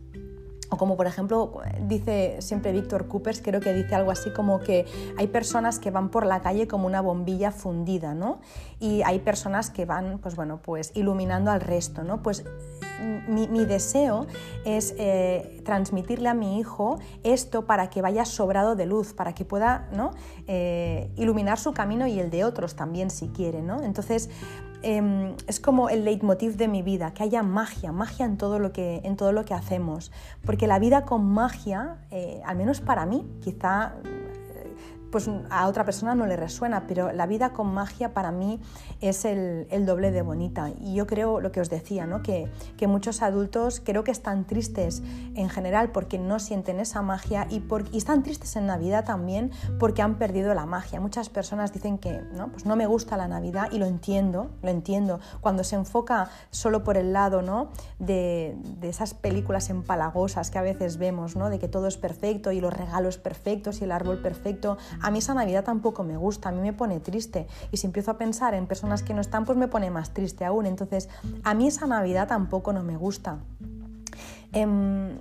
[0.70, 4.86] O como por ejemplo dice siempre Víctor Coopers, creo que dice algo así como que
[5.18, 8.42] hay personas que van por la calle como una bombilla fundida, ¿no?
[8.82, 12.22] Y hay personas que van, pues bueno, pues iluminando al resto, ¿no?
[12.22, 12.44] Pues
[13.30, 14.28] mi, deseo
[14.66, 19.46] es eh, transmitirle a mi hijo esto para que vaya sobrado de luz, para que
[19.46, 20.12] pueda ¿no?
[20.48, 23.62] Eh, iluminar su camino y el de otros también si quiere.
[23.62, 23.82] ¿no?
[23.82, 24.30] Entonces,
[24.84, 28.72] em, es como el leitmotiv de mi vida, que haya magia, magia en todo lo
[28.72, 30.12] que, en todo lo que hacemos.
[30.46, 33.94] Porque la vida con magia, eh, al menos para mí, quizá
[35.14, 38.60] pues a otra persona no le resuena, pero la vida con magia para mí
[39.00, 40.72] es el, doble de bonita.
[40.82, 42.24] Y yo creo lo que os decía, ¿no?
[42.24, 45.04] que, que, muchos adultos creo que están tristes
[45.36, 50.02] en general porque no sienten esa magia y, y están tristes en Navidad también porque
[50.02, 51.00] han perdido la magia.
[51.00, 52.48] Muchas personas dicen que ¿no?
[52.48, 55.20] Pues no me gusta la Navidad y lo entiendo, lo entiendo.
[55.42, 57.70] Cuando se enfoca solo por el lado ¿no?
[58.00, 61.52] de, de esas películas empalagosas que a veces vemos, ¿no?
[61.52, 65.20] de que todo es perfecto y los regalos perfectos y el árbol perfecto, a mí
[65.20, 67.46] esa Navidad tampoco me gusta, a mí me pone triste.
[67.72, 70.46] Y si empiezo a pensar en personas que no están, pues me pone más triste
[70.46, 70.66] aún.
[70.66, 71.10] Entonces,
[71.44, 73.38] a mí esa Navidad tampoco no me gusta.
[74.54, 75.18] Em,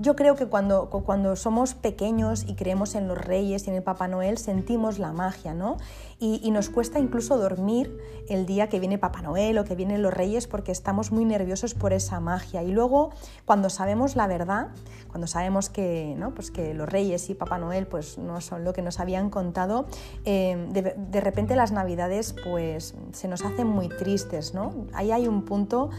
[0.00, 3.82] yo creo que cuando, cuando somos pequeños y creemos en los reyes y en el
[3.82, 5.76] Papá Noel, sentimos la magia, ¿no?
[6.18, 10.14] Y, nos cuesta incluso dormir el día que viene Papá Noel o que vienen los
[10.14, 12.62] reyes porque estamos muy nerviosos por esa magia.
[12.62, 13.10] Y luego,
[13.44, 14.68] cuando sabemos la verdad,
[15.08, 16.32] cuando sabemos que, ¿no?
[16.32, 19.86] pues que los reyes y Papá Noel pues, no son lo que nos habían contado,
[20.24, 24.86] eh, de, de, repente las navidades pues, se nos hacen muy tristes, ¿no?
[24.94, 25.90] Ahí hay un punto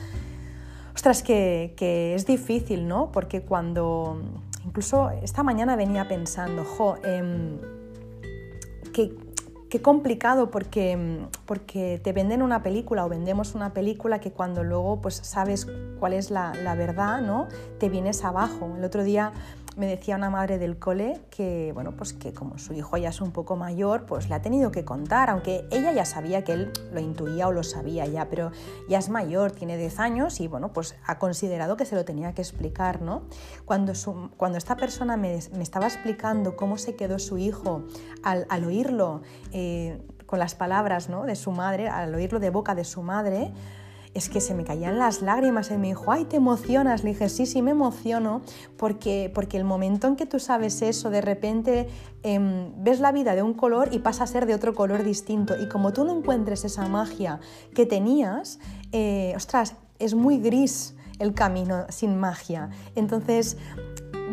[0.95, 3.11] Ostras, que, es difícil, ¿no?
[3.11, 4.21] Porque cuando,
[4.65, 7.59] incluso esta mañana venía pensando, jo, eh,
[8.93, 9.13] que
[9.69, 15.01] qué complicado porque, porque te venden una película o vendemos una película que cuando luego
[15.01, 15.67] pues sabes
[15.99, 17.47] cuál es la verdad, ¿no?
[17.77, 18.73] Te vienes abajo.
[18.77, 19.33] El otro día
[19.75, 23.21] me decía una madre del cole que, bueno, pues que como su hijo ya es
[23.21, 26.73] un poco mayor, pues le ha tenido que contar, aunque ella ya sabía que él
[26.93, 28.51] lo intuía o lo sabía ya, pero
[28.87, 32.33] ya es mayor, tiene 10 años y, bueno, pues ha considerado que se lo tenía
[32.33, 33.23] que explicar, ¿no?
[33.65, 33.93] Cuando,
[34.37, 37.83] cuando esta persona me, estaba explicando cómo se quedó su hijo
[38.23, 39.21] al, oírlo
[39.51, 41.23] eh, con las palabras ¿no?
[41.23, 43.53] de su madre, al oírlo de boca de su madre,
[44.15, 45.69] es que se me caían las lágrimas.
[45.69, 47.03] Él me dijo, ay, te emocionas.
[47.03, 48.41] Le dije, sí, sí, me emociono,
[48.77, 51.89] porque, porque el momento en que tú sabes eso, de repente
[52.23, 55.55] em, ves la vida de un color y pasa a ser de otro color distinto.
[55.61, 57.41] Y como tú no encuentres esa magia
[57.75, 58.59] que tenías,
[58.93, 62.69] eh, ostras, es muy gris el camino sin magia.
[62.95, 63.57] Entonces,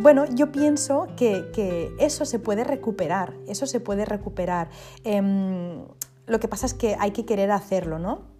[0.00, 4.70] bueno, yo pienso que, eso se puede recuperar, eso se puede recuperar.
[5.02, 5.84] Em,
[6.26, 8.31] lo que pasa es que hay que querer hacerlo, ¿no?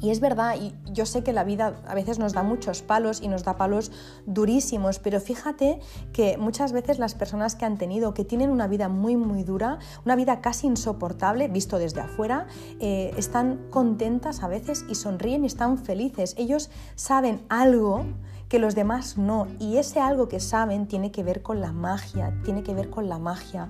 [0.00, 3.22] Y es verdad, y yo sé que la vida a veces nos da muchos palos
[3.22, 3.90] y nos da palos
[4.26, 5.80] durísimos, pero fíjate
[6.12, 9.78] que muchas veces las personas que han tenido, que tienen una vida muy, muy dura,
[10.04, 12.46] una vida casi insoportable, visto desde afuera,
[12.80, 16.34] eh, están contentas a veces y sonríen y están felices.
[16.36, 18.04] Ellos saben algo
[18.48, 19.46] que los demás no.
[19.58, 23.08] Y ese algo que saben tiene que ver con la magia, tiene que ver con
[23.08, 23.68] la magia.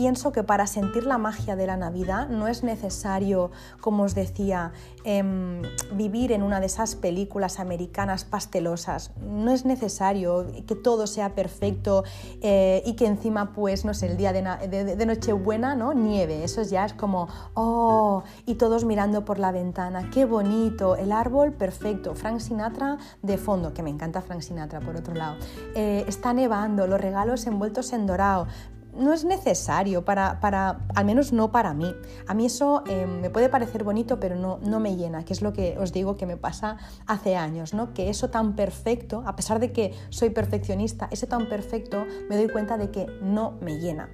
[0.00, 3.50] Pienso que para sentir la magia de la Navidad no es necesario,
[3.82, 4.72] como os decía,
[5.04, 5.60] em,
[5.92, 9.10] vivir en una de esas películas americanas pastelosas.
[9.20, 12.04] No es necesario que todo sea perfecto
[12.40, 15.92] eh, y que encima, pues, no sé, el día de, Nochebuena, ¿no?
[15.92, 16.44] Nieve.
[16.44, 21.52] Eso ya es como, oh, y todos mirando por la ventana, qué bonito, el árbol
[21.52, 25.36] perfecto, Frank Sinatra de fondo, que me encanta Frank Sinatra por otro lado.
[25.74, 28.46] Eh, está nevando, los regalos envueltos en dorado
[28.94, 31.94] no es necesario para, para, al menos no para mí.
[32.26, 35.42] A mí eso eh, me puede parecer bonito, pero no, no me llena, que es
[35.42, 37.94] lo que os digo que me pasa hace años, ¿no?
[37.94, 42.48] Que eso tan perfecto, a pesar de que soy perfeccionista, ese tan perfecto me doy
[42.48, 44.08] cuenta de que no me llena.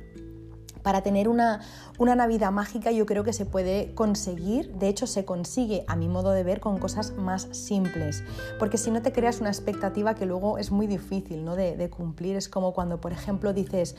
[0.83, 1.63] Para tener una,
[1.99, 6.07] una, Navidad mágica yo creo que se puede conseguir, de hecho se consigue a mi
[6.07, 8.23] modo de ver con cosas más simples,
[8.61, 11.57] porque si no te creas una expectativa que luego es muy difícil ¿no?
[11.57, 13.97] de, de cumplir, es como cuando por ejemplo dices,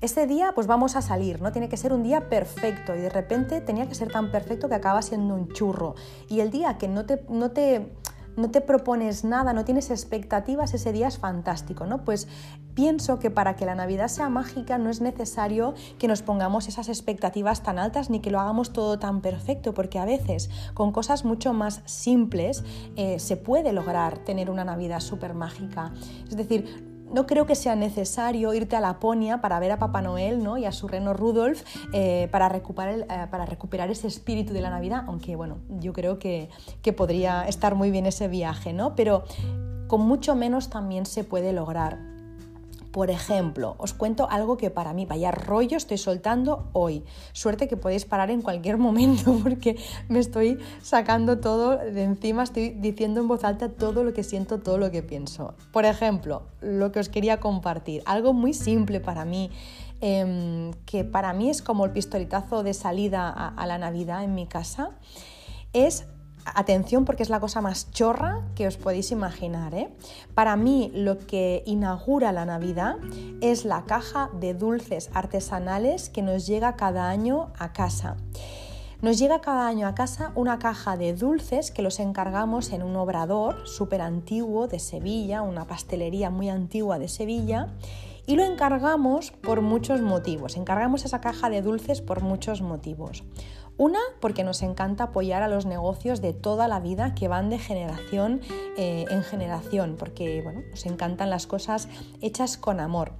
[0.00, 3.10] este día pues vamos a salir, no tiene que ser un día perfecto y de
[3.10, 5.94] repente tenía que ser tan perfecto que acaba siendo un churro.
[6.28, 7.92] Y el día que no te, no te,
[8.36, 12.04] no te propones nada, no tienes expectativas, ese día es fantástico, ¿no?
[12.04, 12.28] Pues
[12.74, 16.88] pienso que para que la Navidad sea mágica no es necesario que nos pongamos esas
[16.88, 21.24] expectativas tan altas ni que lo hagamos todo tan perfecto, porque a veces con cosas
[21.24, 22.62] mucho más simples
[22.94, 25.92] eh, se puede lograr tener una Navidad súper mágica.
[26.28, 30.42] Es decir, no creo que sea necesario irte a Laponia para ver a Papá Noel
[30.42, 30.58] ¿no?
[30.58, 34.70] y a su reno Rudolf eh, para, recuperar eh, para recuperar ese espíritu de la
[34.70, 36.48] Navidad, aunque bueno, yo creo que,
[36.82, 38.94] que podría estar muy bien ese viaje, ¿no?
[38.94, 39.24] pero
[39.86, 42.17] con mucho menos también se puede lograr.
[42.98, 47.04] Por ejemplo, os cuento algo que para mí, vaya rollo estoy soltando hoy.
[47.32, 49.76] Suerte que podéis parar en cualquier momento porque
[50.08, 54.58] me estoy sacando todo de encima, estoy diciendo en voz alta todo lo que siento,
[54.58, 55.54] todo lo que pienso.
[55.70, 59.52] Por ejemplo, lo que os quería compartir, algo muy simple para mí
[60.00, 64.48] em, que para mí es como el pistoletazo de salida a, la Navidad en mi
[64.48, 64.90] casa,
[65.72, 66.04] es
[66.54, 69.74] atención porque es la cosa más chorra que os podéis imaginar.
[69.74, 69.88] ¿eh?
[70.34, 72.96] Para mí lo que inaugura la Navidad
[73.40, 78.16] es la caja de dulces artesanales que nos llega cada año a casa.
[79.00, 82.96] Nos llega cada año a casa una caja de dulces que los encargamos en un
[82.96, 87.68] obrador súper antiguo de Sevilla, una pastelería muy antigua de Sevilla,
[88.26, 90.56] y lo encargamos por muchos motivos.
[90.56, 93.22] Encargamos esa caja de dulces por muchos motivos.
[93.78, 97.60] Una, porque nos encanta apoyar a los negocios de toda la vida que van de
[97.60, 98.40] generación
[98.76, 101.88] eh, en generación, porque bueno, nos encantan las cosas
[102.20, 103.12] hechas con amor.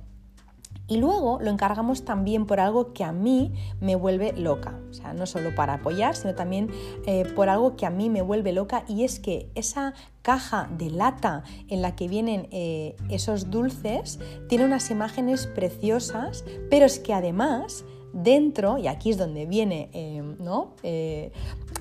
[0.88, 4.80] Y luego lo encargamos también por algo que a mí me vuelve loca.
[4.90, 6.70] O sea, no solo para apoyar, sino también
[7.06, 8.84] eh, por algo que a mí me vuelve loca.
[8.88, 9.92] Y es que esa
[10.22, 16.86] caja de lata en la que vienen eh, esos dulces tiene unas imágenes preciosas, pero
[16.86, 17.84] es que además
[18.22, 20.74] dentro, y aquí es donde viene eh, ¿no?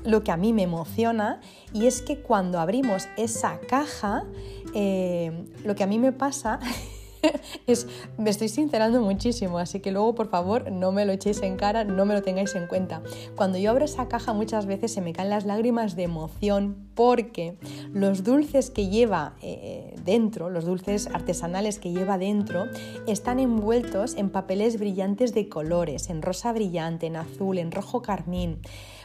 [0.04, 1.42] lo que a mí me emociona,
[1.74, 4.26] y es que cuando abrimos esa caja,
[4.74, 6.60] lo que a mí me pasa
[7.68, 7.88] es,
[8.18, 11.84] me estoy sincerando muchísimo, así que luego por favor no me lo echéis en cara,
[11.84, 13.02] no me lo tengáis en cuenta.
[13.36, 17.58] Cuando yo abro esa caja muchas veces se me caen las lágrimas de emoción porque
[17.94, 22.66] los dulces que lleva eh, dentro, los dulces artesanales que lleva dentro,
[23.06, 28.60] están envueltos en papeles brillantes de colores, en rosa brillante, en azul, en rojo carmín.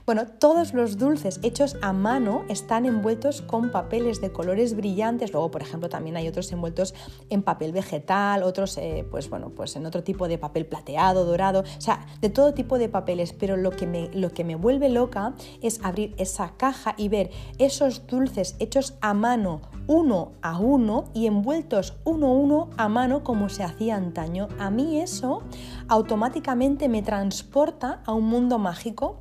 [0.04, 5.32] Bueno, todos los dulces hechos a mano están envueltos con papeles de colores brillantes.
[5.32, 6.92] Luego, por ejemplo, también hay otros envueltos
[7.30, 11.60] en papel vegetal, otros, eh, pues bueno, pues en otro tipo de papel plateado, dorado,
[11.60, 13.32] o sea, de todo tipo de papeles.
[13.32, 17.30] Pero lo que me, lo que me vuelve loca es abrir esa caja y ver
[17.58, 23.22] esos dulces hechos a mano uno a uno y envueltos uno a uno a mano
[23.22, 24.48] como se hacía antaño.
[24.58, 25.42] A mí eso
[25.88, 29.20] automáticamente me transporta a un mundo mágico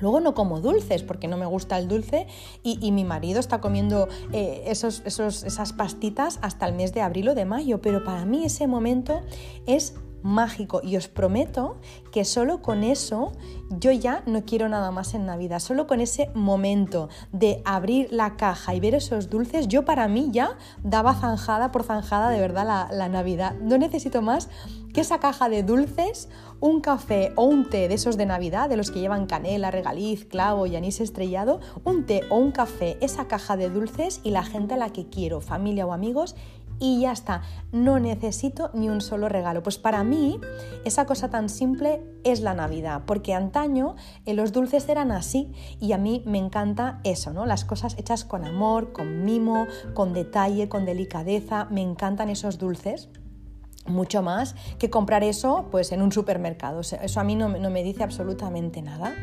[0.00, 2.26] Luego no como dulces porque no me gusta el dulce
[2.62, 7.34] y, mi marido está comiendo eh, esos, esas pastitas hasta el mes de abril o
[7.34, 9.20] de mayo, pero para mí ese momento
[9.66, 9.94] es
[10.26, 11.76] mágico y os prometo
[12.10, 13.32] que solo con eso
[13.70, 18.36] yo ya no quiero nada más en Navidad, solo con ese momento de abrir la
[18.36, 22.88] caja y ver esos dulces, yo para mí ya daba zanjada por zanjada de verdad
[22.90, 23.54] la Navidad.
[23.60, 24.48] No necesito más
[24.92, 26.28] que esa caja de dulces,
[26.60, 30.24] un café o un té de esos de Navidad, de los que llevan canela, regaliz,
[30.24, 34.42] clavo y anís estrellado, un té o un café, esa caja de dulces y la
[34.42, 36.34] gente a la que quiero, familia o amigos,
[36.78, 37.42] y ya está,
[37.72, 39.62] no necesito ni un solo regalo.
[39.62, 40.38] Pues para mí
[40.84, 43.96] esa cosa tan simple es la Navidad, porque antaño
[44.26, 47.46] eh, los dulces eran así y a mí me encanta eso, ¿no?
[47.46, 53.08] Las cosas hechas con amor, con mimo, con detalle, con delicadeza, me encantan esos dulces
[53.86, 56.80] mucho más que comprar eso pues en un supermercado.
[56.80, 59.14] Eso a mí no, me dice absolutamente nada.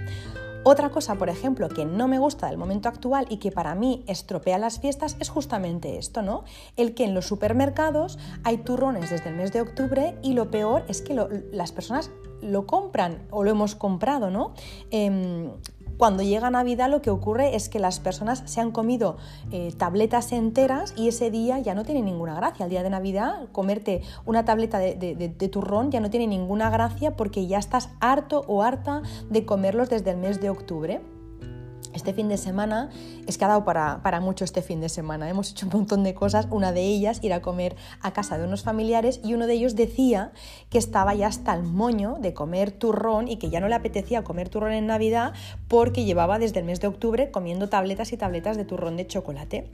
[0.65, 4.05] Otra cosa, por ejemplo, que no me gusta del momento actual y que para mí
[4.07, 6.45] estropea las fiestas es justamente esto, ¿no?
[6.77, 10.85] El que en los supermercados hay turrones desde el mes de octubre y lo peor
[10.87, 11.15] es que
[11.51, 12.11] las personas
[12.41, 14.53] lo compran o lo hemos comprado, ¿no?
[14.91, 15.51] Em,
[15.97, 19.17] cuando llega Navidad lo que ocurre es que las personas se han comido
[19.51, 22.65] eh, tabletas enteras y ese día ya no tiene ninguna gracia.
[22.65, 27.47] El día de Navidad comerte una tableta de, turrón ya no tiene ninguna gracia porque
[27.47, 31.01] ya estás harto o harta de comerlos desde el mes de octubre.
[31.93, 32.89] Este fin de semana
[33.27, 35.29] es que ha dado para, para, mucho este fin de semana.
[35.29, 36.47] Hemos hecho un montón de cosas.
[36.49, 39.75] Una de ellas, ir a comer a casa de unos familiares y uno de ellos
[39.75, 40.31] decía
[40.69, 44.23] que estaba ya hasta el moño de comer turrón y que ya no le apetecía
[44.23, 45.33] comer turrón en Navidad
[45.67, 49.69] porque llevaba desde el mes de octubre comiendo tabletas y tabletas de turrón de chocolate.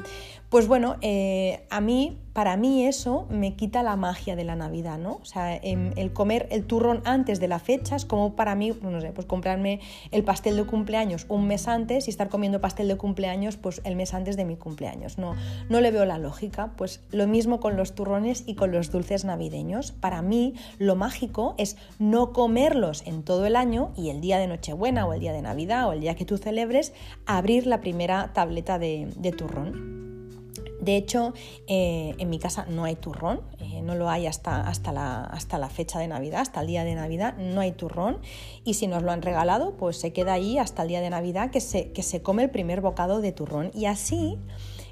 [0.49, 4.97] Pues bueno, eh, a mí para mí eso me quita la magia de la Navidad,
[4.97, 5.19] ¿no?
[5.21, 8.71] O sea, em, el comer el turrón antes de la fecha es como para mí,
[8.81, 12.87] no sé, pues comprarme el pastel de cumpleaños un mes antes y estar comiendo pastel
[12.87, 15.17] de cumpleaños pues el mes antes de mi cumpleaños.
[15.17, 15.35] No,
[15.69, 16.73] no le veo la lógica.
[16.75, 19.91] Pues lo mismo con los turrones y con los dulces navideños.
[19.91, 24.47] Para mí lo mágico es no comerlos en todo el año y el día de
[24.47, 26.93] Nochebuena o el día de Navidad o el día que tú celebres,
[27.27, 30.08] abrir la primera tableta de turrón.
[30.81, 31.33] De hecho,
[31.67, 35.57] eh, en mi casa no hay turrón, eh, no lo hay hasta, hasta, la, hasta,
[35.57, 38.19] la, fecha de Navidad, hasta el día de Navidad, no hay turrón.
[38.63, 41.51] Y si nos lo han regalado, pues se queda ahí hasta el día de Navidad
[41.51, 43.71] que se, que se come el primer bocado de turrón.
[43.73, 44.37] Y así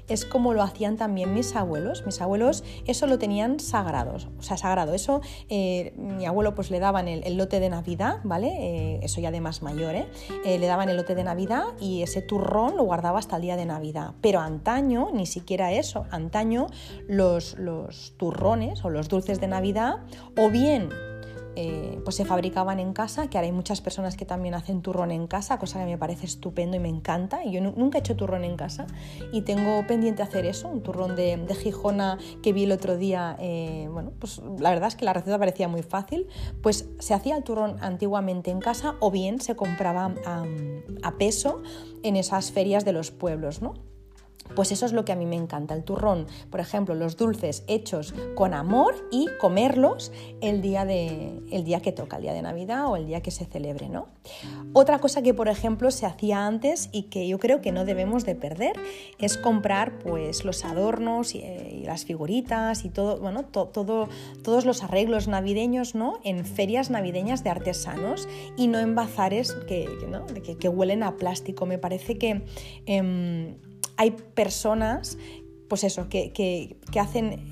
[0.08, 2.04] es como lo hacían también mis abuelos.
[2.06, 4.94] Mis abuelos eso lo tenían sagrados, o sea, sagrado.
[4.94, 8.48] Eso, eh, mi abuelo pues le daban el, lote de Navidad, ¿vale?
[8.48, 10.08] Eh, eso ya de más mayor, ¿eh?
[10.44, 13.66] Le daban el lote de Navidad y ese turrón lo guardaba hasta el día de
[13.66, 14.14] Navidad.
[14.20, 16.66] Pero antaño, ni siquiera eso, antaño
[17.06, 19.98] los, los turrones o los dulces de Navidad,
[20.36, 20.90] o bien
[21.60, 25.10] eh, pues se fabricaban en casa, que ahora hay muchas personas que también hacen turrón
[25.10, 27.44] en casa, cosa que me parece estupendo y me encanta.
[27.44, 28.86] Yo nunca he hecho turrón en casa
[29.32, 33.34] y tengo pendiente hacer eso, un turrón de, de Gijona que vi el otro día.
[33.40, 36.28] Eh, bueno, pues la verdad es que la receta parecía muy fácil.
[36.62, 40.44] Pues se hacía el turrón antiguamente en casa o bien se compraba a,
[41.02, 41.60] a peso
[42.04, 43.87] en esas ferias de los pueblos, ¿no?
[44.54, 47.64] Pues eso es lo que a mí me encanta, el turrón, por ejemplo, los dulces
[47.66, 52.42] hechos con amor y comerlos el día, de, el día que toca, el día de
[52.42, 53.88] Navidad o el día que se celebre.
[53.88, 54.08] ¿no?
[54.72, 58.24] Otra cosa que, por ejemplo, se hacía antes y que yo creo que no debemos
[58.24, 58.76] de perder
[59.18, 64.08] es comprar pues, los adornos y, eh, las figuritas y todo, bueno, todo,
[64.42, 66.18] todos los arreglos navideños ¿no?
[66.24, 69.88] en ferias navideñas de artesanos y no en bazares que,
[70.58, 71.66] que, huelen a plástico.
[71.66, 72.42] Me parece que...
[72.86, 73.56] Em,
[73.98, 75.18] hay personas,
[75.68, 77.44] pues eso, que, que, que hacen,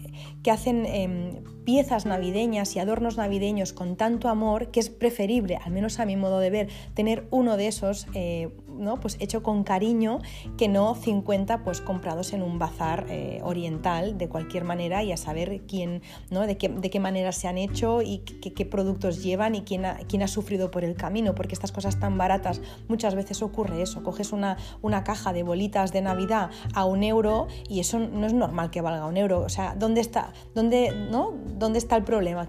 [0.43, 5.73] que hacen em, piezas navideñas y adornos navideños con tanto amor que es preferible, al
[5.73, 8.49] menos a mi modo de ver, tener uno de esos eh,
[8.79, 9.01] ¿no?
[9.01, 10.21] pues hecho con cariño
[10.57, 15.17] que no 50 pues comprados en un bazar eh, oriental de cualquier manera y a
[15.17, 16.47] saber quién, ¿no?
[16.47, 19.99] de, qué, de qué manera se han hecho y qué, productos llevan y quién ha,
[20.09, 24.03] quién ha, sufrido por el camino, porque estas cosas tan baratas muchas veces ocurre eso,
[24.03, 28.33] coges una, una caja de bolitas de Navidad a un euro y eso no es
[28.33, 31.33] normal que valga un euro, o sea, ¿dónde está, dónde, ¿no?
[31.59, 32.49] ¿dónde está el problema?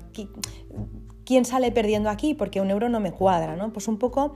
[1.26, 2.34] ¿Quién sale perdiendo aquí?
[2.34, 3.74] Porque un euro no me cuadra, ¿no?
[3.74, 4.34] Pues un poco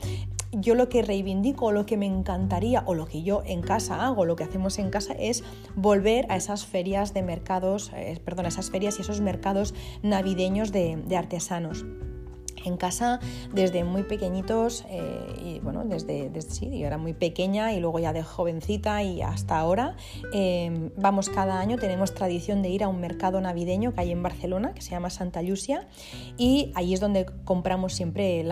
[0.52, 4.26] yo lo que reivindico, lo que me encantaría, o lo que yo en casa hago,
[4.26, 5.43] lo que hacemos en casa es
[5.76, 9.74] volver a esas ferias de mercados, eh, perdón, esas ferias y esos mercados
[10.04, 11.86] navideños de artesanos.
[12.66, 13.20] En casa
[13.54, 15.02] desde muy pequeñitos eh,
[15.43, 19.22] y bueno, desde, desde, sí, yo era muy pequeña y luego ya de jovencita y
[19.22, 19.95] hasta ahora
[20.34, 24.22] em, vamos cada año, tenemos tradición de ir a un mercado navideño que hay en
[24.22, 25.88] Barcelona que se llama Santa Lucia
[26.38, 28.43] y ahí es donde compramos siempre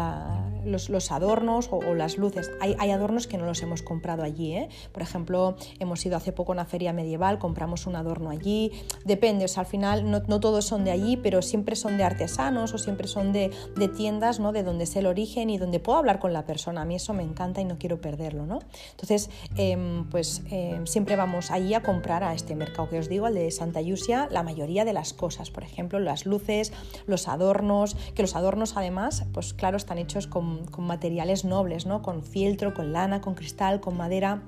[0.70, 2.52] los, adornos o, las luces.
[2.62, 4.70] Hay, hay, adornos que no los hemos comprado allí, ¿eh?
[4.92, 8.72] por ejemplo, hemos ido hace poco a una feria medieval, compramos un adorno allí,
[9.06, 12.78] depende, al final no, no todos son de allí, pero siempre son de artesanos o
[12.78, 14.52] siempre son de, de tiendas ¿no?
[14.52, 16.82] de donde es el origen y donde puedo hablar con la persona.
[16.82, 18.46] A mí eso me encanta y no quiero perderlo.
[18.46, 18.60] ¿no?
[18.92, 23.28] Entonces, em, pues em, siempre vamos allí a comprar a este mercado que os digo,
[23.28, 25.52] el de Santa Yusia, la mayoría de las cosas.
[25.52, 26.72] Por ejemplo, las luces,
[27.08, 32.01] los adornos, que los adornos además, pues claro, están hechos con, con materiales nobles, ¿no?
[32.01, 34.43] con fieltro, con lana, con cristal, con madera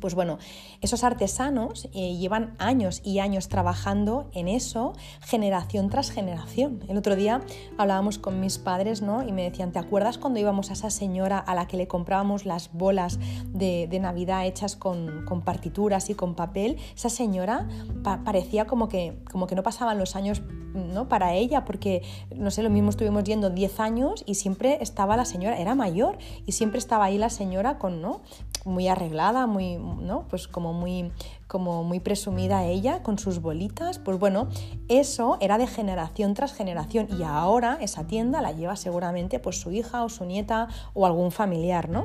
[0.00, 0.38] pues bueno,
[0.80, 6.80] esos artesanos eh, llevan años y años trabajando en eso, generación tras generación.
[6.88, 7.42] El otro día
[7.76, 9.22] hablábamos con mis padres, ¿no?
[9.22, 12.46] Y me decían, ¿te acuerdas cuando íbamos a esa señora a la que le comprábamos
[12.46, 16.78] las bolas de, Navidad hechas con, partituras y con papel?
[16.94, 17.68] Esa señora
[18.02, 20.40] parecía como que, como que no pasaban los años
[20.72, 21.08] ¿no?
[21.08, 22.02] para ella, porque,
[22.34, 26.16] no sé, lo mismo estuvimos yendo 10 años y siempre estaba la señora, era mayor,
[26.46, 28.22] y siempre estaba ahí la señora con, ¿no?
[28.64, 30.26] muy arreglada, muy, ¿no?
[30.28, 31.12] Pues como muy,
[31.46, 33.98] como muy presumida ella con sus bolitas.
[33.98, 34.48] Pues bueno,
[34.88, 39.72] eso era de generación tras generación y ahora esa tienda la lleva seguramente pues su
[39.72, 42.04] hija o su nieta o algún familiar, ¿no?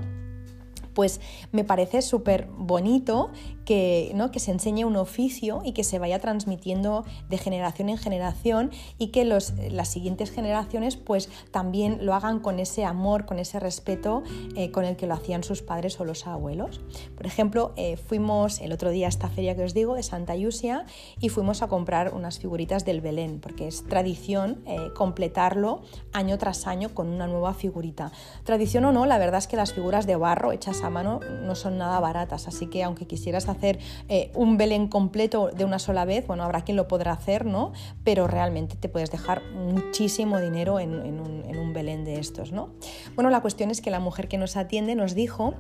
[0.96, 3.30] pues me parece súper bonito
[3.66, 4.32] que, ¿no?
[4.32, 9.08] que se enseñe un oficio y que se vaya transmitiendo de generación en generación y
[9.08, 14.24] que los, las siguientes generaciones pues también lo hagan con ese amor, con ese respeto
[14.56, 16.82] eh, con el que lo hacían sus padres o los abuelos.
[17.16, 20.36] Por ejemplo, eh, fuimos el otro día a esta feria que os digo de Santa
[20.36, 20.86] Yusia
[21.20, 25.82] y fuimos a comprar unas figuritas del Belén, porque es tradición eh, completarlo
[26.14, 28.12] año tras año con una nueva figurita.
[28.44, 31.56] Tradición o no, la verdad es que las figuras de barro hechas a mano no
[31.56, 36.06] son nada baratas, así que aunque quisieras hacer eh, un Belén completo de una sola
[36.06, 37.74] vez, bueno, habrá quien lo podrá hacer, ¿no?
[38.04, 42.70] Pero realmente te puedes dejar muchísimo dinero en, un, Belén de estos, ¿no?
[43.16, 45.56] Bueno, la cuestión es que la mujer que nos atiende nos dijo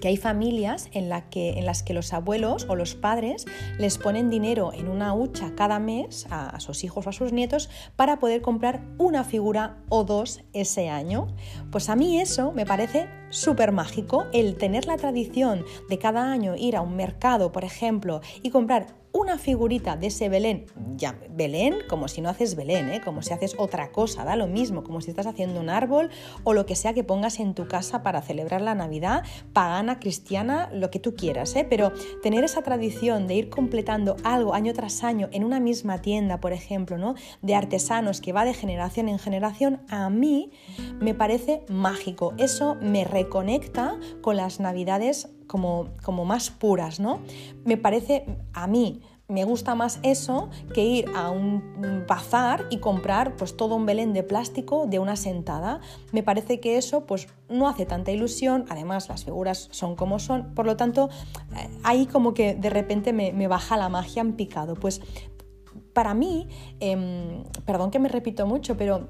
[0.00, 3.46] que hay familias en las que los abuelos o los padres
[3.78, 7.68] les ponen dinero en una hucha cada mes a, sus hijos o a sus nietos
[7.96, 11.28] para poder comprar una figura o dos ese año.
[11.70, 16.54] Pues a mí eso me parece súper mágico, el tener la tradición de cada año
[16.56, 20.66] ir a un mercado, por ejemplo, y comprar una figurita de ese Belén,
[20.96, 23.00] ya Belén como si no haces Belén, ¿eh?
[23.02, 26.10] como si haces otra cosa, da lo mismo, como si estás haciendo un árbol
[26.44, 30.70] o lo que sea que pongas en tu casa para celebrar la Navidad, pagana, cristiana,
[30.72, 31.66] lo que tú quieras, ¿eh?
[31.68, 36.40] pero tener esa tradición de ir completando algo año tras año en una misma tienda,
[36.40, 37.14] por ejemplo, ¿no?
[37.40, 40.52] de artesanos que va de generación en generación, a mí
[41.00, 42.34] me parece mágico.
[42.36, 47.20] Eso me reconecta con las Navidades como, como más puras, ¿no?
[47.64, 49.00] Me parece a mí
[49.30, 54.14] me gusta más eso que ir a un bazar y comprar pues todo un Belén
[54.14, 55.80] de plástico de una sentada.
[56.12, 60.54] Me parece que eso pues no hace tanta ilusión, además las figuras son como son,
[60.54, 61.10] por lo tanto
[61.54, 64.76] eh, ahí como que de repente me, baja la magia en picado.
[64.76, 65.02] Pues
[65.92, 66.48] para mí,
[66.80, 69.08] em, perdón que me repito mucho, pero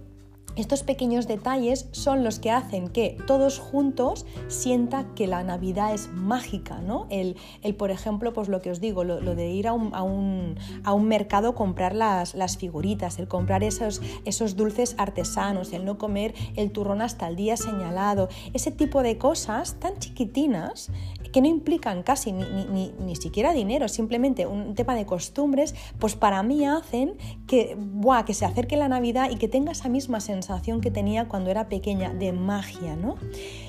[0.58, 6.08] estos pequeños detalles son los que hacen que todos juntos sienta que la Navidad es
[6.08, 7.06] mágica, ¿no?
[7.10, 7.36] El,
[7.76, 11.54] por ejemplo, pues lo que os digo, lo, de ir a un, a, un, mercado
[11.54, 17.02] comprar las, las, figuritas, el comprar esos, esos dulces artesanos, el no comer el turrón
[17.02, 20.90] hasta el día señalado, ese tipo de cosas tan chiquitinas
[21.32, 26.42] que no implican casi ni, ni, siquiera dinero, simplemente un tema de costumbres, pues para
[26.42, 30.47] mí hacen que, buah, que se acerque la Navidad y que tenga esa misma sensación
[30.80, 33.16] que tenía cuando era pequeña, de magia, ¿no?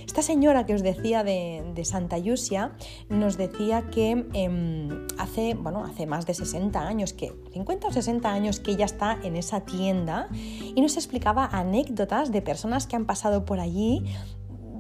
[0.06, 2.72] Esta señora que os decía de, Santa Yusia
[3.10, 8.32] nos decía que em, hace, bueno, hace más de 60 años, que 50 o 60
[8.32, 13.06] años que ella está en esa tienda y nos explicaba anécdotas de personas que han
[13.06, 14.04] pasado por allí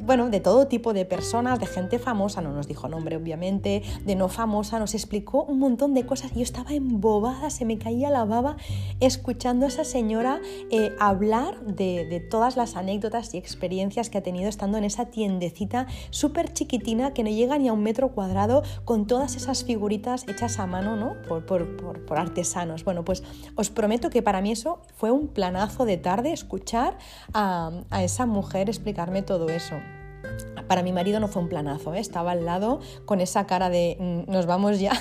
[0.09, 4.15] bueno, de todo tipo de personas, de gente famosa, no nos dijo nombre obviamente, de
[4.15, 6.31] no famosa, nos explicó un montón de cosas.
[6.33, 8.57] Yo estaba embobada, se me caía la baba
[9.01, 10.41] escuchando a esa señora
[10.71, 15.85] eh, hablar de, todas las anécdotas y experiencias que ha tenido estando en esa tiendecita
[16.09, 20.57] súper chiquitina que no llega ni a un metro cuadrado con todas esas figuritas hechas
[20.57, 21.21] a mano, ¿no?
[21.27, 22.83] Por, artesanos.
[22.83, 23.21] Bueno, pues
[23.53, 26.97] os prometo que para mí eso fue un planazo de tarde escuchar
[27.31, 29.75] a esa mujer explicarme todo eso.
[30.67, 31.99] Para mi marido no fue un planazo, ¿eh?
[31.99, 34.91] estaba al lado con esa cara de mm, nos vamos ya.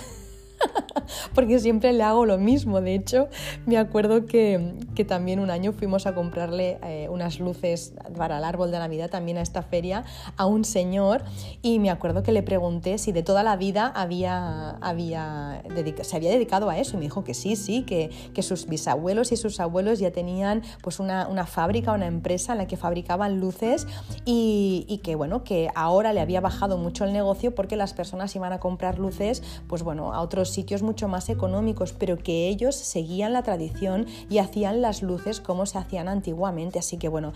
[1.35, 2.81] porque siempre le hago lo mismo.
[2.81, 3.29] De hecho,
[3.67, 8.73] me acuerdo que, también un año fuimos a comprarle eh, unas luces para el árbol
[8.73, 10.05] de Navidad también a esta feria
[10.37, 11.23] a un señor
[11.63, 15.63] y me acuerdo que le pregunté si de toda la vida había, había
[16.03, 19.31] se había dedicado a eso y me dijo que sí, sí, que, que sus bisabuelos
[19.31, 23.39] y sus abuelos ya tenían pues una, una, fábrica, una empresa en la que fabricaban
[23.39, 23.87] luces
[24.25, 28.35] y, y que bueno, que ahora le había bajado mucho el negocio porque las personas
[28.35, 32.77] iban a comprar luces pues bueno, a otros sitios mucho más económicos, pero que ellos
[32.77, 36.79] seguían la tradición y hacían las luces como se hacían antiguamente.
[36.79, 37.33] Así que bueno,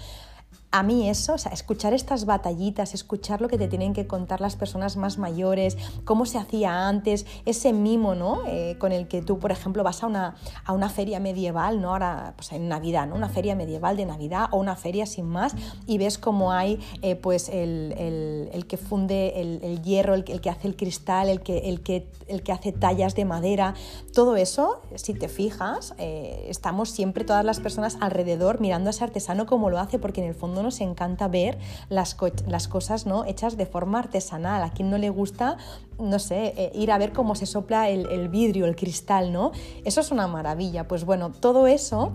[0.72, 4.40] a mí eso, o sea, escuchar estas batallitas, escuchar lo que te tienen que contar
[4.40, 8.40] las personas más mayores, cómo se hacía antes, ese mimo, ¿no?
[8.46, 11.90] Eh, con el que tú, por ejemplo, vas a una, a una feria medieval, ¿no?
[11.90, 13.16] Ahora, pues en Navidad, ¿no?
[13.16, 15.54] Una feria medieval de Navidad o una feria sin más
[15.86, 20.76] y ves cómo hay, eh, pues, el, que funde el, hierro, el, que hace el
[20.76, 23.74] cristal, el que, el, que, el que hace tallas de madera,
[24.14, 29.04] todo eso, si te fijas, eh, estamos siempre todas las personas alrededor mirando a ese
[29.04, 31.58] artesano como lo hace, porque en el fondo nos encanta ver
[31.88, 33.24] las, las cosas ¿no?
[33.24, 34.62] hechas de forma artesanal.
[34.62, 35.56] A quien no le gusta,
[35.98, 39.52] no sé, eh, ir a ver cómo se sopla el, el vidrio, el cristal, ¿no?
[39.84, 40.88] Eso es una maravilla.
[40.88, 42.12] Pues bueno, todo eso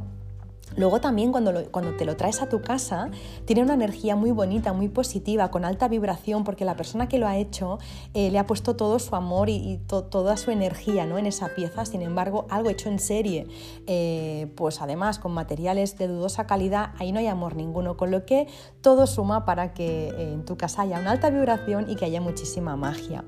[0.77, 3.09] Luego también cuando, cuando, te lo traes a tu casa,
[3.45, 7.27] tiene una energía muy bonita, muy positiva, con alta vibración, porque la persona que lo
[7.27, 7.79] ha hecho
[8.13, 11.17] eh, le ha puesto todo su amor y, toda su energía ¿no?
[11.17, 11.85] en esa pieza.
[11.85, 13.47] Sin embargo, algo hecho en serie,
[13.87, 18.25] eh, pues además con materiales de dudosa calidad, ahí no hay amor ninguno, con lo
[18.25, 18.47] que
[18.81, 22.21] todo suma para que eh, en tu casa haya una alta vibración y que haya
[22.21, 23.23] muchísima magia.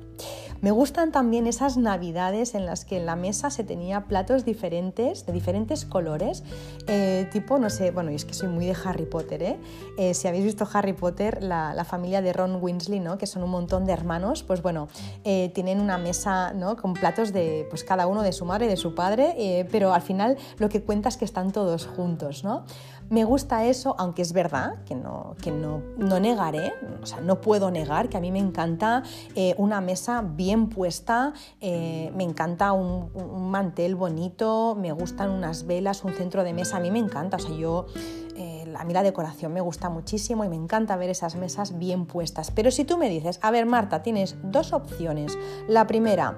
[0.61, 5.25] Me gustan también esas navidades en las que en la mesa se tenía platos diferentes,
[5.25, 6.43] de diferentes colores,
[6.87, 9.59] eh, tipo, no sé, bueno, y es que soy muy de Harry Potter, ¿eh?
[9.97, 13.17] eh si habéis visto Harry Potter, la, familia de Ron Winsley, ¿no?
[13.17, 14.89] Que son un montón de hermanos, pues bueno,
[15.23, 16.75] eh, tienen una mesa, ¿no?
[16.75, 20.37] Con platos de, pues cada uno de su madre de su padre, pero al final
[20.57, 22.65] lo que cuenta es que están todos juntos, ¿no?
[23.09, 27.41] Me gusta eso, aunque es verdad que no, que no, no negaré, o sea, no
[27.41, 29.01] puedo negar que a mí me encanta
[29.35, 33.09] eh, una mesa bien puesta, eh, me encanta un,
[33.49, 37.39] mantel bonito, me gustan unas velas, un centro de mesa, a mí me encanta, o
[37.39, 37.87] sea, yo
[38.35, 42.05] eh, a mí la decoración me gusta muchísimo y me encanta ver esas mesas bien
[42.05, 42.51] puestas.
[42.51, 45.37] Pero si tú me dices, a ver Marta, tienes dos opciones.
[45.67, 46.37] La primera,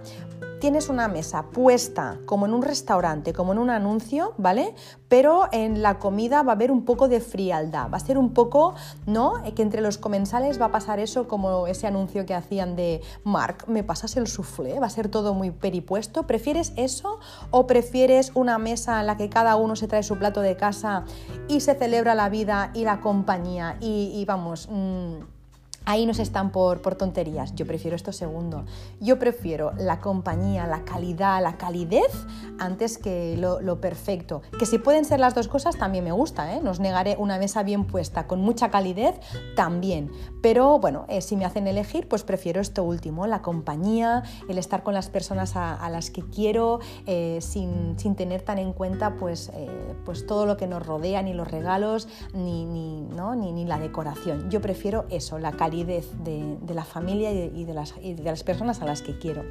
[0.62, 4.76] tienes una mesa puesta como en un restaurante, como en un anuncio, ¿vale?
[5.08, 8.32] Pero en la comida va a haber un poco de frialdad, va a ser un
[8.34, 8.76] poco,
[9.08, 9.42] ¿no?
[9.56, 13.66] Que entre los comensales va a pasar eso como ese anuncio que hacían de Mark,
[13.68, 14.80] ¿me pasas el soufflé?
[14.80, 16.28] Va a ser todo muy peripuesto.
[16.28, 20.42] ¿Prefieres eso o prefieres una mesa en la que cada uno se trae su plato
[20.42, 21.06] de casa
[21.48, 24.70] y se celebra la vida y la compañía y, vamos...
[24.72, 25.41] Mm,
[25.86, 27.56] ahí nos están por, por, tonterías.
[27.56, 28.64] Yo prefiero esto segundo.
[29.00, 32.12] Yo prefiero la compañía, la calidad, la calidez
[32.60, 34.42] antes que lo, perfecto.
[34.60, 36.62] Que si pueden ser las dos cosas también me gusta, ¿eh?
[36.62, 39.16] Nos negaré una mesa bien puesta con mucha calidez
[39.56, 40.12] también.
[40.42, 44.84] Pero bueno, eh, si me hacen elegir, pues prefiero esto último, la compañía, el estar
[44.84, 49.52] con las personas a, las que quiero, eh, sin, sin, tener tan en cuenta pues,
[49.54, 53.36] eh, pues todo lo que nos rodea, ni los regalos, ni, ni, ¿no?
[53.36, 54.50] ni, ni la decoración.
[54.50, 58.82] Yo prefiero eso, la calidad de, la familia y de, las, y de las personas
[58.82, 59.44] a las que quiero.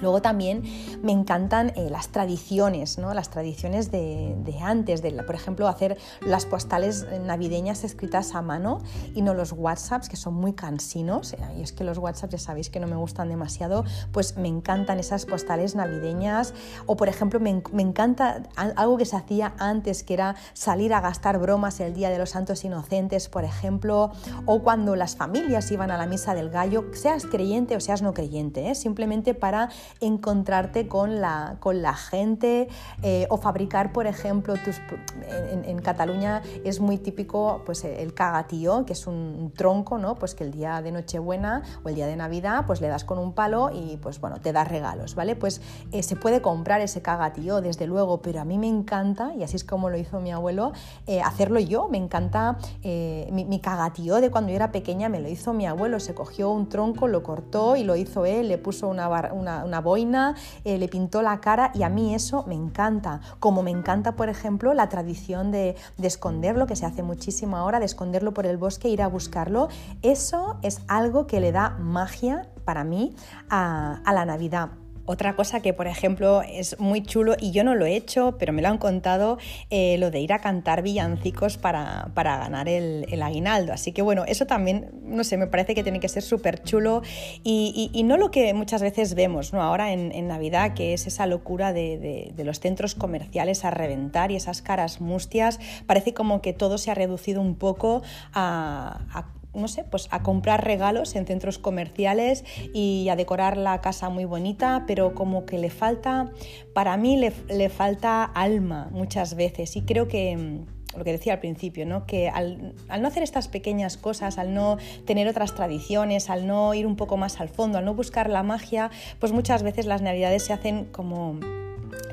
[0.00, 0.62] Luego también
[1.02, 3.14] me encantan eh, las tradiciones, ¿no?
[3.14, 8.80] las tradiciones de, antes, de, por ejemplo, hacer las postales navideñas escritas a mano
[9.14, 11.32] y no los WhatsApps, que son muy cansinos.
[11.32, 14.48] Eh, y es que los WhatsApps ya sabéis que no me gustan demasiado, pues me
[14.48, 16.54] encantan esas postales navideñas.
[16.86, 21.00] O, por ejemplo, me, me encanta algo que se hacía antes, que era salir a
[21.00, 24.12] gastar bromas el Día de los Santos Inocentes, por ejemplo,
[24.44, 28.14] o cuando las familias iban a la misa del gallo, seas creyente o seas no
[28.14, 28.74] creyente, ¿eh?
[28.74, 32.68] simplemente para encontrarte con la, con la gente
[33.02, 39.06] eh, o fabricar, por ejemplo, en, Cataluña es muy típico pues, el cagatío, que es
[39.06, 40.16] un tronco, ¿no?
[40.16, 43.18] pues que el día de Nochebuena o el día de Navidad pues le das con
[43.18, 45.36] un palo y pues bueno, te das regalos, ¿vale?
[45.36, 45.60] Pues
[45.92, 49.56] eh, se puede comprar ese cagatío, desde luego, pero a mí me encanta, y así
[49.56, 50.72] es como lo hizo mi abuelo,
[51.06, 55.52] eh, hacerlo yo, me encanta mi, cagatío de cuando yo era pequeña, me lo hizo
[55.52, 59.08] mi abuelo, se cogió un tronco, lo cortó y lo hizo él, le puso una,
[59.32, 63.20] una boina, eh, le pintó la cara y a mí eso me encanta.
[63.40, 67.86] Como me encanta, por ejemplo, la tradición de, esconderlo, que se hace muchísimo ahora, de
[67.86, 69.68] esconderlo por el bosque, ir a buscarlo.
[70.02, 73.14] Eso es algo que le da magia para mí
[73.48, 74.70] a la Navidad.
[75.06, 78.52] Otra cosa que, por ejemplo, es muy chulo y yo no lo he hecho, pero
[78.52, 79.38] me lo han contado,
[79.70, 83.72] eh, lo de ir a cantar villancicos para, ganar el, aguinaldo.
[83.72, 87.02] Así que bueno, eso también, no sé, me parece que tiene que ser súper chulo
[87.44, 89.60] y, no lo que muchas veces vemos ¿no?
[89.62, 94.62] ahora en, Navidad, que es esa locura de, los centros comerciales a reventar y esas
[94.62, 95.58] caras mustias.
[95.86, 98.02] Parece como que todo se ha reducido un poco
[98.32, 99.26] a
[99.56, 104.24] no sé, pues a comprar regalos en centros comerciales y a decorar la casa muy
[104.24, 106.30] bonita, pero como que le falta,
[106.72, 111.40] para mí le, falta alma muchas veces y creo que mm, lo que decía al
[111.40, 112.06] principio, ¿no?
[112.06, 116.72] que al, al, no hacer estas pequeñas cosas, al no tener otras tradiciones, al no
[116.74, 120.00] ir un poco más al fondo, al no buscar la magia, pues muchas veces las
[120.00, 121.38] navidades se hacen como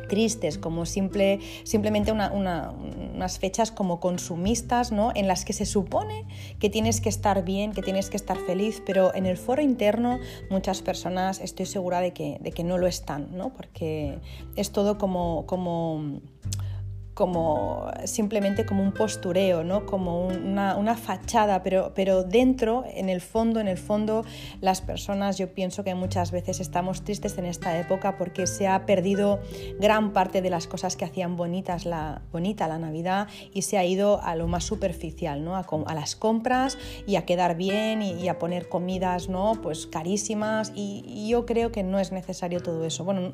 [0.07, 5.11] tristes, como simple, simplemente unas fechas como consumistas, ¿no?
[5.15, 6.25] en las que se supone
[6.59, 10.19] que tienes que estar bien, que tienes que estar feliz, pero en el foro interno
[10.49, 13.53] muchas personas estoy segura de que, de que no lo están, ¿no?
[13.53, 14.19] porque
[14.55, 15.45] es todo como...
[15.45, 16.21] como
[17.13, 19.85] como simplemente como un postureo, ¿no?
[19.85, 24.23] como una, fachada, pero, pero dentro, en el fondo, en el fondo,
[24.61, 28.85] las personas, yo pienso que muchas veces estamos tristes en esta época porque se ha
[28.85, 29.39] perdido
[29.79, 33.85] gran parte de las cosas que hacían bonitas la, bonita la Navidad y se ha
[33.85, 35.55] ido a lo más superficial, ¿no?
[35.55, 39.53] a, las compras y a quedar bien y, a poner comidas ¿no?
[39.61, 43.03] pues carísimas y, y yo creo que no es necesario todo eso.
[43.03, 43.33] Bueno,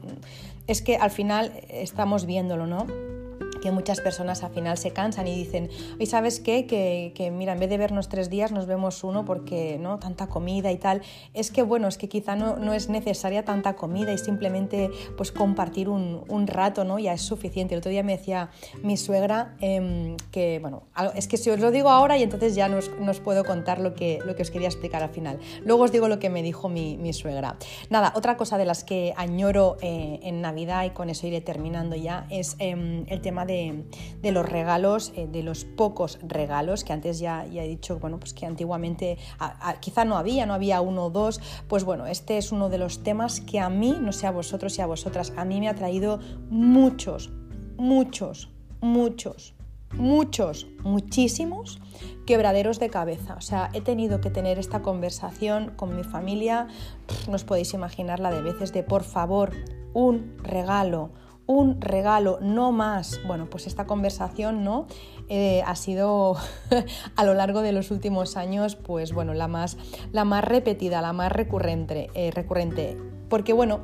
[0.67, 3.18] es que al final estamos viéndolo, ¿no?
[3.61, 6.65] Que muchas personas al final se cansan y dicen, ¿y sabes qué?
[6.65, 10.71] Que, mira, en vez de vernos tres días nos vemos uno porque no tanta comida
[10.71, 11.01] y tal.
[11.33, 15.31] Es que bueno, es que quizá no, no es necesaria tanta comida y simplemente pues
[15.31, 16.99] compartir un, un, rato, ¿no?
[16.99, 17.75] Ya es suficiente.
[17.75, 18.49] El otro día me decía
[18.81, 20.83] mi suegra em, que, bueno,
[21.15, 22.79] es que si os lo digo ahora y entonces ya no
[23.19, 25.39] puedo contar lo que, lo que os quería explicar al final.
[25.63, 27.57] Luego os digo lo que me dijo mi, mi suegra.
[27.89, 31.95] Nada, otra cosa de las que añoro eh, en Navidad y con eso iré terminando
[31.95, 36.93] ya es em, el tema de de, los regalos, eh, de los pocos regalos, que
[36.93, 39.17] antes ya, ya he dicho, bueno, pues que antiguamente
[39.79, 43.03] quizá no había, no había uno o dos, pues bueno, este es uno de los
[43.03, 45.75] temas que a mí, no sé a vosotros y a vosotras, a mí me ha
[45.75, 46.19] traído
[46.49, 47.31] muchos,
[47.77, 48.49] muchos,
[48.81, 49.55] muchos,
[49.93, 51.79] muchos, muchísimos
[52.25, 53.35] quebraderos de cabeza.
[53.35, 56.67] O sea, he tenido que tener esta conversación con mi familia,
[57.27, 59.51] no os podéis imaginar la de veces de por favor,
[59.93, 61.09] un regalo,
[61.49, 63.19] un regalo, no más.
[63.25, 64.85] Bueno, pues esta conversación ¿no?
[65.29, 66.35] Eh, ha sido
[67.15, 69.75] a lo largo de los últimos años, pues bueno, la más,
[70.11, 72.97] la más repetida, la más recurrente, eh, recurrente.
[73.29, 73.79] Porque bueno,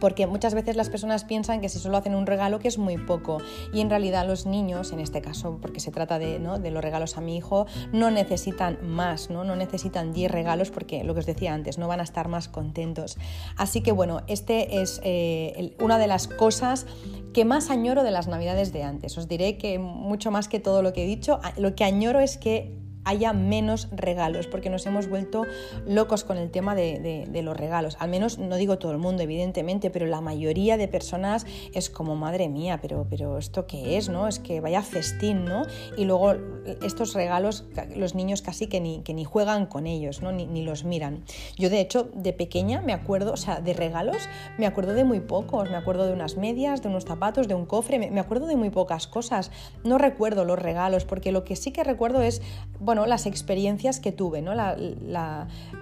[0.00, 2.98] porque muchas veces las personas piensan que si solo hacen un regalo que es muy
[2.98, 3.38] poco
[3.72, 7.16] y en realidad los niños, en este caso porque se trata de, de los regalos
[7.16, 11.26] a mi hijo, no necesitan más, no, no necesitan 10 regalos porque lo que os
[11.26, 13.16] decía antes, no van a estar más contentos.
[13.56, 16.86] Así que bueno, este es eh, una de las cosas
[17.32, 19.18] que más añoro de las navidades de antes.
[19.18, 22.38] Os diré que mucho más que todo lo que he dicho, lo que añoro es
[22.38, 25.44] que haya menos regalos, porque nos hemos vuelto
[25.86, 27.96] locos con el tema de, los regalos.
[28.00, 32.16] Al menos no digo todo el mundo, evidentemente, pero la mayoría de personas es como,
[32.16, 34.08] madre mía, pero, pero ¿esto qué es?
[34.08, 34.28] ¿no?
[34.28, 35.64] Es que vaya festín, ¿no?
[35.96, 36.34] Y luego
[36.82, 37.64] estos regalos,
[37.94, 40.32] los niños casi que ni, que ni juegan con ellos, ¿no?
[40.32, 41.24] Ni, los miran.
[41.58, 45.20] Yo, de hecho, de pequeña me acuerdo, o sea, de regalos, me acuerdo de muy
[45.20, 45.70] pocos.
[45.70, 48.56] Me acuerdo de unas medias, de unos zapatos, de un cofre, me, me acuerdo de
[48.56, 49.50] muy pocas cosas.
[49.82, 52.40] No recuerdo los regalos, porque lo que sí que recuerdo es,
[52.80, 54.52] bueno, las experiencias que tuve, ¿no?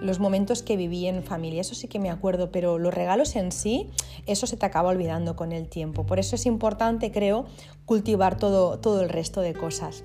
[0.01, 3.51] los momentos que viví en familia, eso sí que me acuerdo, pero los regalos en
[3.51, 3.89] sí,
[4.25, 6.05] eso se te acaba olvidando con el tiempo.
[6.05, 7.45] Por eso es importante, creo,
[7.85, 10.03] cultivar todo, todo el resto de cosas.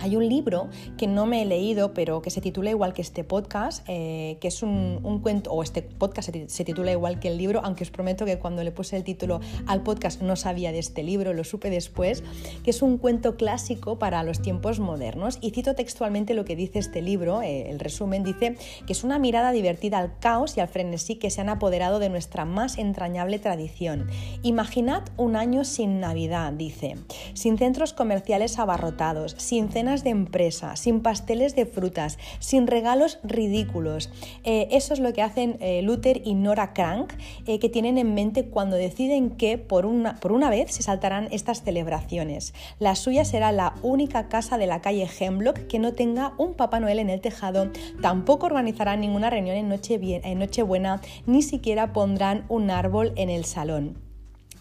[0.00, 3.24] Hay un libro que no me he leído, pero que se titula igual que este
[3.24, 7.60] podcast, eh, que es un, cuento, o este podcast se, titula igual que el libro,
[7.64, 11.02] aunque os prometo que cuando le puse el título al podcast no sabía de este
[11.02, 12.22] libro, lo supe después,
[12.62, 15.38] que es un cuento clásico para los tiempos modernos.
[15.40, 18.56] Y cito textualmente lo que dice este libro, eh, el resumen dice
[18.86, 22.08] que es una mirada divertida al caos y al frenesí que se han apoderado de
[22.08, 24.08] nuestra más entrañable tradición.
[24.42, 26.96] Imaginad un año sin Navidad, dice,
[27.34, 34.10] sin centros comerciales abarrotados, sin de empresa, sin pasteles de frutas, sin regalos ridículos.
[34.44, 37.12] Eh, eso es lo que hacen eh, Luther y Nora Crank,
[37.46, 41.28] eh, que tienen en mente cuando deciden que por una, por una vez se saltarán
[41.30, 42.54] estas celebraciones.
[42.78, 46.80] La suya será la única casa de la calle Hemlock que no tenga un Papá
[46.80, 47.70] Noel en el tejado,
[48.00, 53.44] tampoco organizarán ninguna reunión en, noche en Nochebuena, ni siquiera pondrán un árbol en el
[53.44, 54.03] salón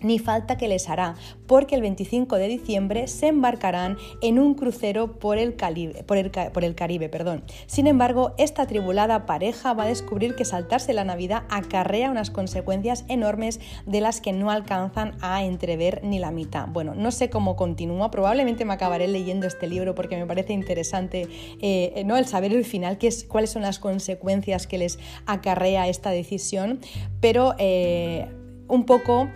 [0.03, 1.15] ni falta que les hará,
[1.47, 6.17] porque el 25 de diciembre se embarcarán en un crucero por el, por
[6.63, 7.09] el, Caribe.
[7.09, 7.43] Perdón.
[7.65, 13.05] Sin embargo, esta tribulada pareja va a descubrir que saltarse la Navidad acarrea unas consecuencias
[13.07, 16.67] enormes de las que no alcanzan a entrever ni la mitad.
[16.67, 21.27] Bueno, no sé cómo continúa, probablemente me acabaré leyendo este libro porque me parece interesante
[21.61, 22.17] eh, ¿no?
[22.17, 26.79] el saber el final, qué es, cuáles son las consecuencias que les acarrea esta decisión,
[27.19, 28.27] pero eh,
[28.67, 29.29] un poco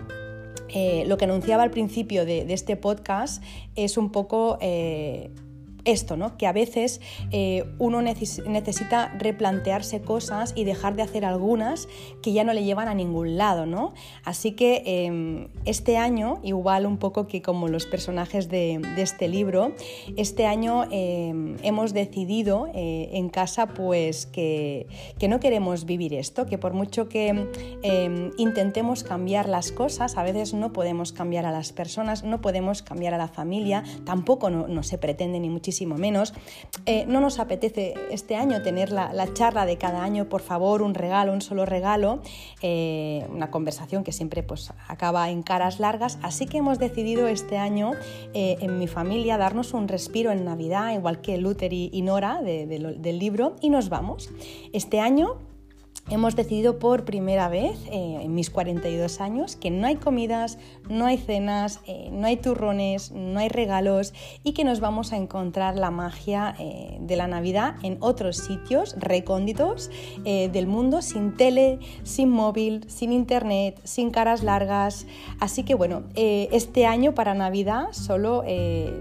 [0.69, 3.43] eh, lo que anunciaba al principio de, este podcast
[3.75, 5.29] es un poco eh,
[5.87, 6.37] esto, ¿no?
[6.37, 7.01] Que a veces
[7.31, 11.87] eh, uno necesita replantearse cosas y dejar de hacer algunas
[12.21, 13.93] que ya no le llevan a ningún lado, ¿no?
[14.23, 19.73] Así que em, este año, igual un poco que como los personajes de, este libro,
[20.17, 24.87] este año em, hemos decidido eh, en casa pues que,
[25.17, 27.29] que, no queremos vivir esto, que por mucho que
[27.81, 32.81] em, intentemos cambiar las cosas, a veces no podemos cambiar a las personas, no podemos
[32.81, 36.33] cambiar a la familia, tampoco no, se pretende ni muchísimo menos.
[36.85, 40.93] Eh, no nos apetece este año tener la, charla de cada año, por favor, un
[40.93, 42.21] regalo, un solo regalo,
[42.61, 47.57] eh, una conversación que siempre pues, acaba en caras largas, así que hemos decidido este
[47.57, 47.91] año
[48.33, 53.19] eh, en mi familia darnos un respiro en Navidad, igual que Luther y, Nora del
[53.19, 54.29] libro, y nos vamos.
[54.71, 55.46] Este año
[56.09, 60.57] hemos decidido por primera vez eh, en mis 42 años que no hay comidas,
[60.89, 64.13] no hay cenas, eh, no hay turrones, no hay regalos
[64.43, 68.95] y que nos vamos a encontrar la magia eh, de la Navidad en otros sitios
[68.97, 69.89] recónditos
[70.23, 75.05] del mundo sin tele, sin móvil, sin internet, sin caras largas.
[75.39, 78.43] Así que bueno, este año para Navidad solo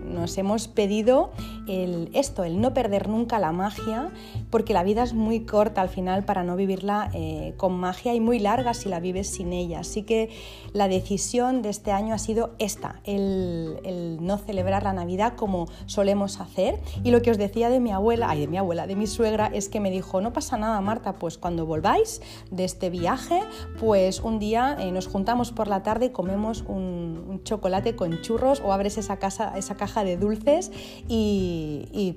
[0.04, 1.30] nos hemos pedido
[1.66, 4.10] esto, el no perder nunca la magia
[4.50, 8.20] porque la vida es muy corta al final para no vivirla eh, con magia y
[8.20, 9.80] muy larga si la vives sin ella.
[9.80, 10.30] Así que
[10.72, 16.40] la decisión de este año ha sido esta, el, no celebrar la Navidad como solemos
[16.40, 16.78] hacer.
[17.02, 19.46] Y lo que os decía de mi abuela, ay, de mi abuela, de mi suegra,
[19.46, 22.20] es que me dijo, no pasa nada, Marta, pues cuando volváis
[22.50, 23.40] de este viaje,
[23.78, 28.60] pues un día eh, nos juntamos por la tarde y comemos un, chocolate con churros
[28.64, 30.72] o abres esa, casa, esa caja de dulces
[31.06, 31.55] y,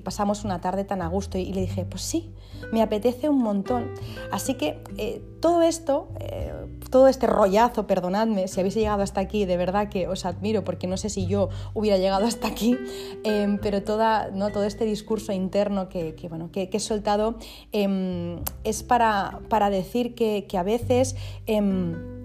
[0.04, 1.38] pasamos una tarde tan a gusto.
[1.38, 2.32] y le dije, pues sí,
[2.72, 3.92] me apetece un montón.
[4.30, 6.52] Así que eh, todo esto, eh,
[6.90, 10.86] todo este rollazo, perdonadme si habéis llegado hasta aquí, de verdad que os admiro porque
[10.86, 12.76] no sé si yo hubiera llegado hasta aquí,
[13.24, 14.50] em, pero toda, ¿no?
[14.50, 17.36] todo este discurso interno que, bueno, que, he soltado
[17.72, 22.19] em, es para, para decir que, que a veces em,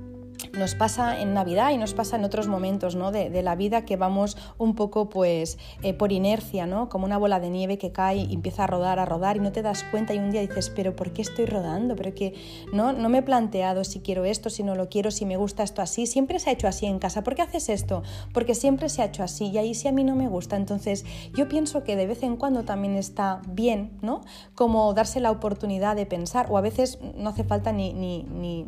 [0.53, 3.11] nos pasa en Navidad y nos pasa en otros momentos ¿no?
[3.11, 6.89] de, la vida que vamos un poco pues eh, por inercia, ¿no?
[6.89, 9.51] como una bola de nieve que cae y empieza a rodar, a rodar y no
[9.51, 11.95] te das cuenta y un día dices, pero ¿por qué estoy rodando?
[11.95, 12.33] Pero que
[12.73, 15.63] no, no me he planteado si quiero esto, si no lo quiero, si me gusta
[15.63, 16.07] esto así.
[16.07, 17.23] Siempre se ha hecho así en casa.
[17.23, 18.03] ¿Por qué haces esto?
[18.33, 20.55] Porque siempre se ha hecho así y ahí sí a mí no me gusta.
[20.55, 24.21] Entonces yo pienso que de vez en cuando también está bien, ¿no?
[24.53, 28.63] Como darse la oportunidad de pensar o a veces no hace falta ni, ni, ni,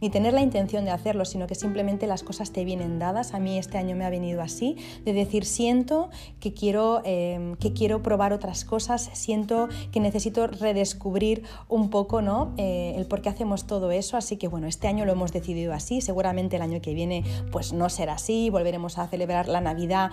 [0.00, 3.34] ni tener la intención de hacer hacerlo, sino que simplemente las cosas te vienen dadas.
[3.34, 7.72] A mí este año me ha venido así, de decir, siento que quiero, em, que
[7.72, 12.52] quiero probar otras cosas, siento que necesito redescubrir un poco ¿no?
[12.56, 14.16] Eh, el por qué hacemos todo eso.
[14.16, 17.72] Así que bueno, este año lo hemos decidido así, seguramente el año que viene pues
[17.72, 20.10] no será así, volveremos a celebrar la Navidad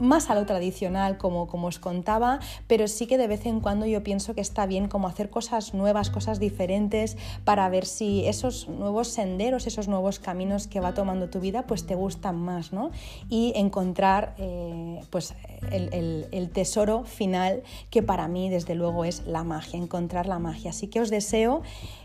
[0.00, 3.86] más a lo tradicional, como, como os contaba, pero sí que de vez en cuando
[3.86, 8.68] yo pienso que está bien como hacer cosas nuevas, cosas diferentes, para ver si esos
[8.68, 12.90] nuevos senderos, esos nuevos caminos que va tomando tu vida, pues te gustan más, ¿no?
[13.28, 15.34] Y encontrar eh, pues
[15.70, 20.70] el, el tesoro final que para mí desde luego es la magia, encontrar la magia.
[20.70, 21.62] Así que os deseo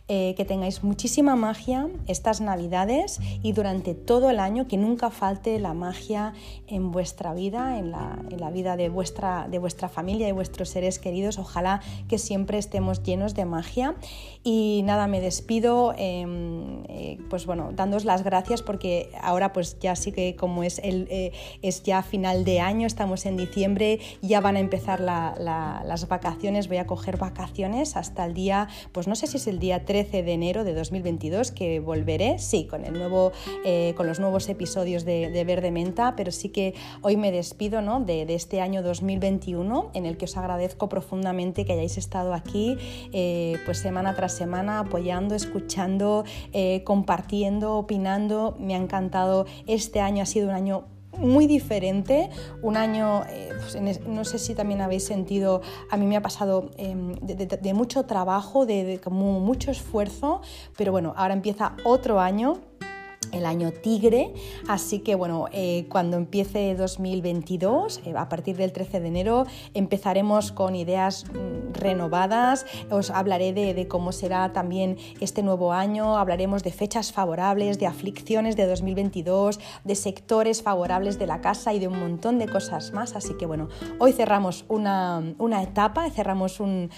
[0.07, 5.57] eh, que tengáis muchísima magia estas navidades y durante todo el año, que nunca falte
[5.57, 6.33] la magia
[6.67, 10.69] en vuestra vida, en la, en la vida de vuestra, de vuestra familia y vuestros
[10.69, 11.39] seres queridos.
[11.39, 13.95] Ojalá que siempre estemos llenos de magia.
[14.43, 19.95] Y nada, me despido, em, eh, pues bueno, dándos las gracias porque ahora pues ya
[19.95, 21.31] sí que como es, el, eh,
[21.63, 26.77] es ya final de año, estamos en diciembre, ya van a empezar las vacaciones, voy
[26.77, 30.23] a coger vacaciones hasta el día, pues no sé si es el día 3 13
[30.23, 33.31] de enero de 2022 que volveré, sí, con, el nuevo,
[33.63, 38.01] eh, con los nuevos episodios de, Verde Menta, pero sí que hoy me despido ¿no?
[38.01, 42.75] de, este año 2021 en el que os agradezco profundamente que hayáis estado aquí
[43.13, 48.57] eh, pues semana tras semana apoyando, escuchando, eh, compartiendo, opinando.
[48.59, 49.45] Me ha encantado.
[49.65, 52.29] Este año ha sido un año muy diferente,
[52.61, 56.71] un año, eh, pues no sé si también habéis sentido, a mí me ha pasado
[56.77, 60.41] em, de, mucho trabajo, de, mucho esfuerzo,
[60.77, 62.59] pero bueno, ahora empieza otro año
[63.35, 64.33] el año tigre,
[64.67, 70.51] así que bueno, eh, cuando empiece 2022, eh, a partir del 13 de enero, empezaremos
[70.51, 76.71] con ideas mm, renovadas, os hablaré de, cómo será también este nuevo año, hablaremos de
[76.71, 81.99] fechas favorables, de aflicciones de 2022, de sectores favorables de la casa y de un
[81.99, 83.67] montón de cosas más, así que bueno,
[83.99, 85.23] hoy cerramos una,
[85.61, 86.89] etapa, cerramos un,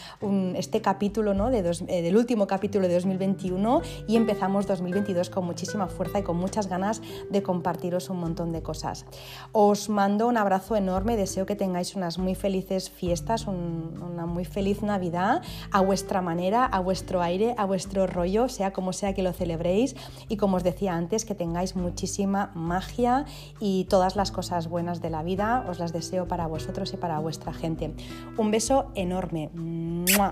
[0.55, 1.49] este capítulo ¿no?
[1.49, 6.67] eh, del último capítulo de 2021 y empezamos 2022 con muchísima fuerza y con muchas
[6.67, 9.05] ganas de compartiros un montón de cosas.
[9.53, 14.83] Os mando un abrazo enorme, deseo que tengáis unas muy felices fiestas, una muy feliz
[14.83, 15.41] Navidad
[15.71, 19.95] a vuestra manera, a vuestro aire, a vuestro rollo, sea como sea que lo celebréis
[20.27, 23.25] y como os decía antes, que tengáis muchísima magia
[23.61, 27.19] y todas las cosas buenas de la vida, os las deseo para vosotros y para
[27.19, 27.93] vuestra gente.
[28.37, 29.49] Un beso enorme.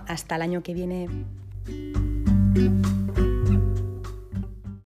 [0.08, 1.08] Hasta el año que viene.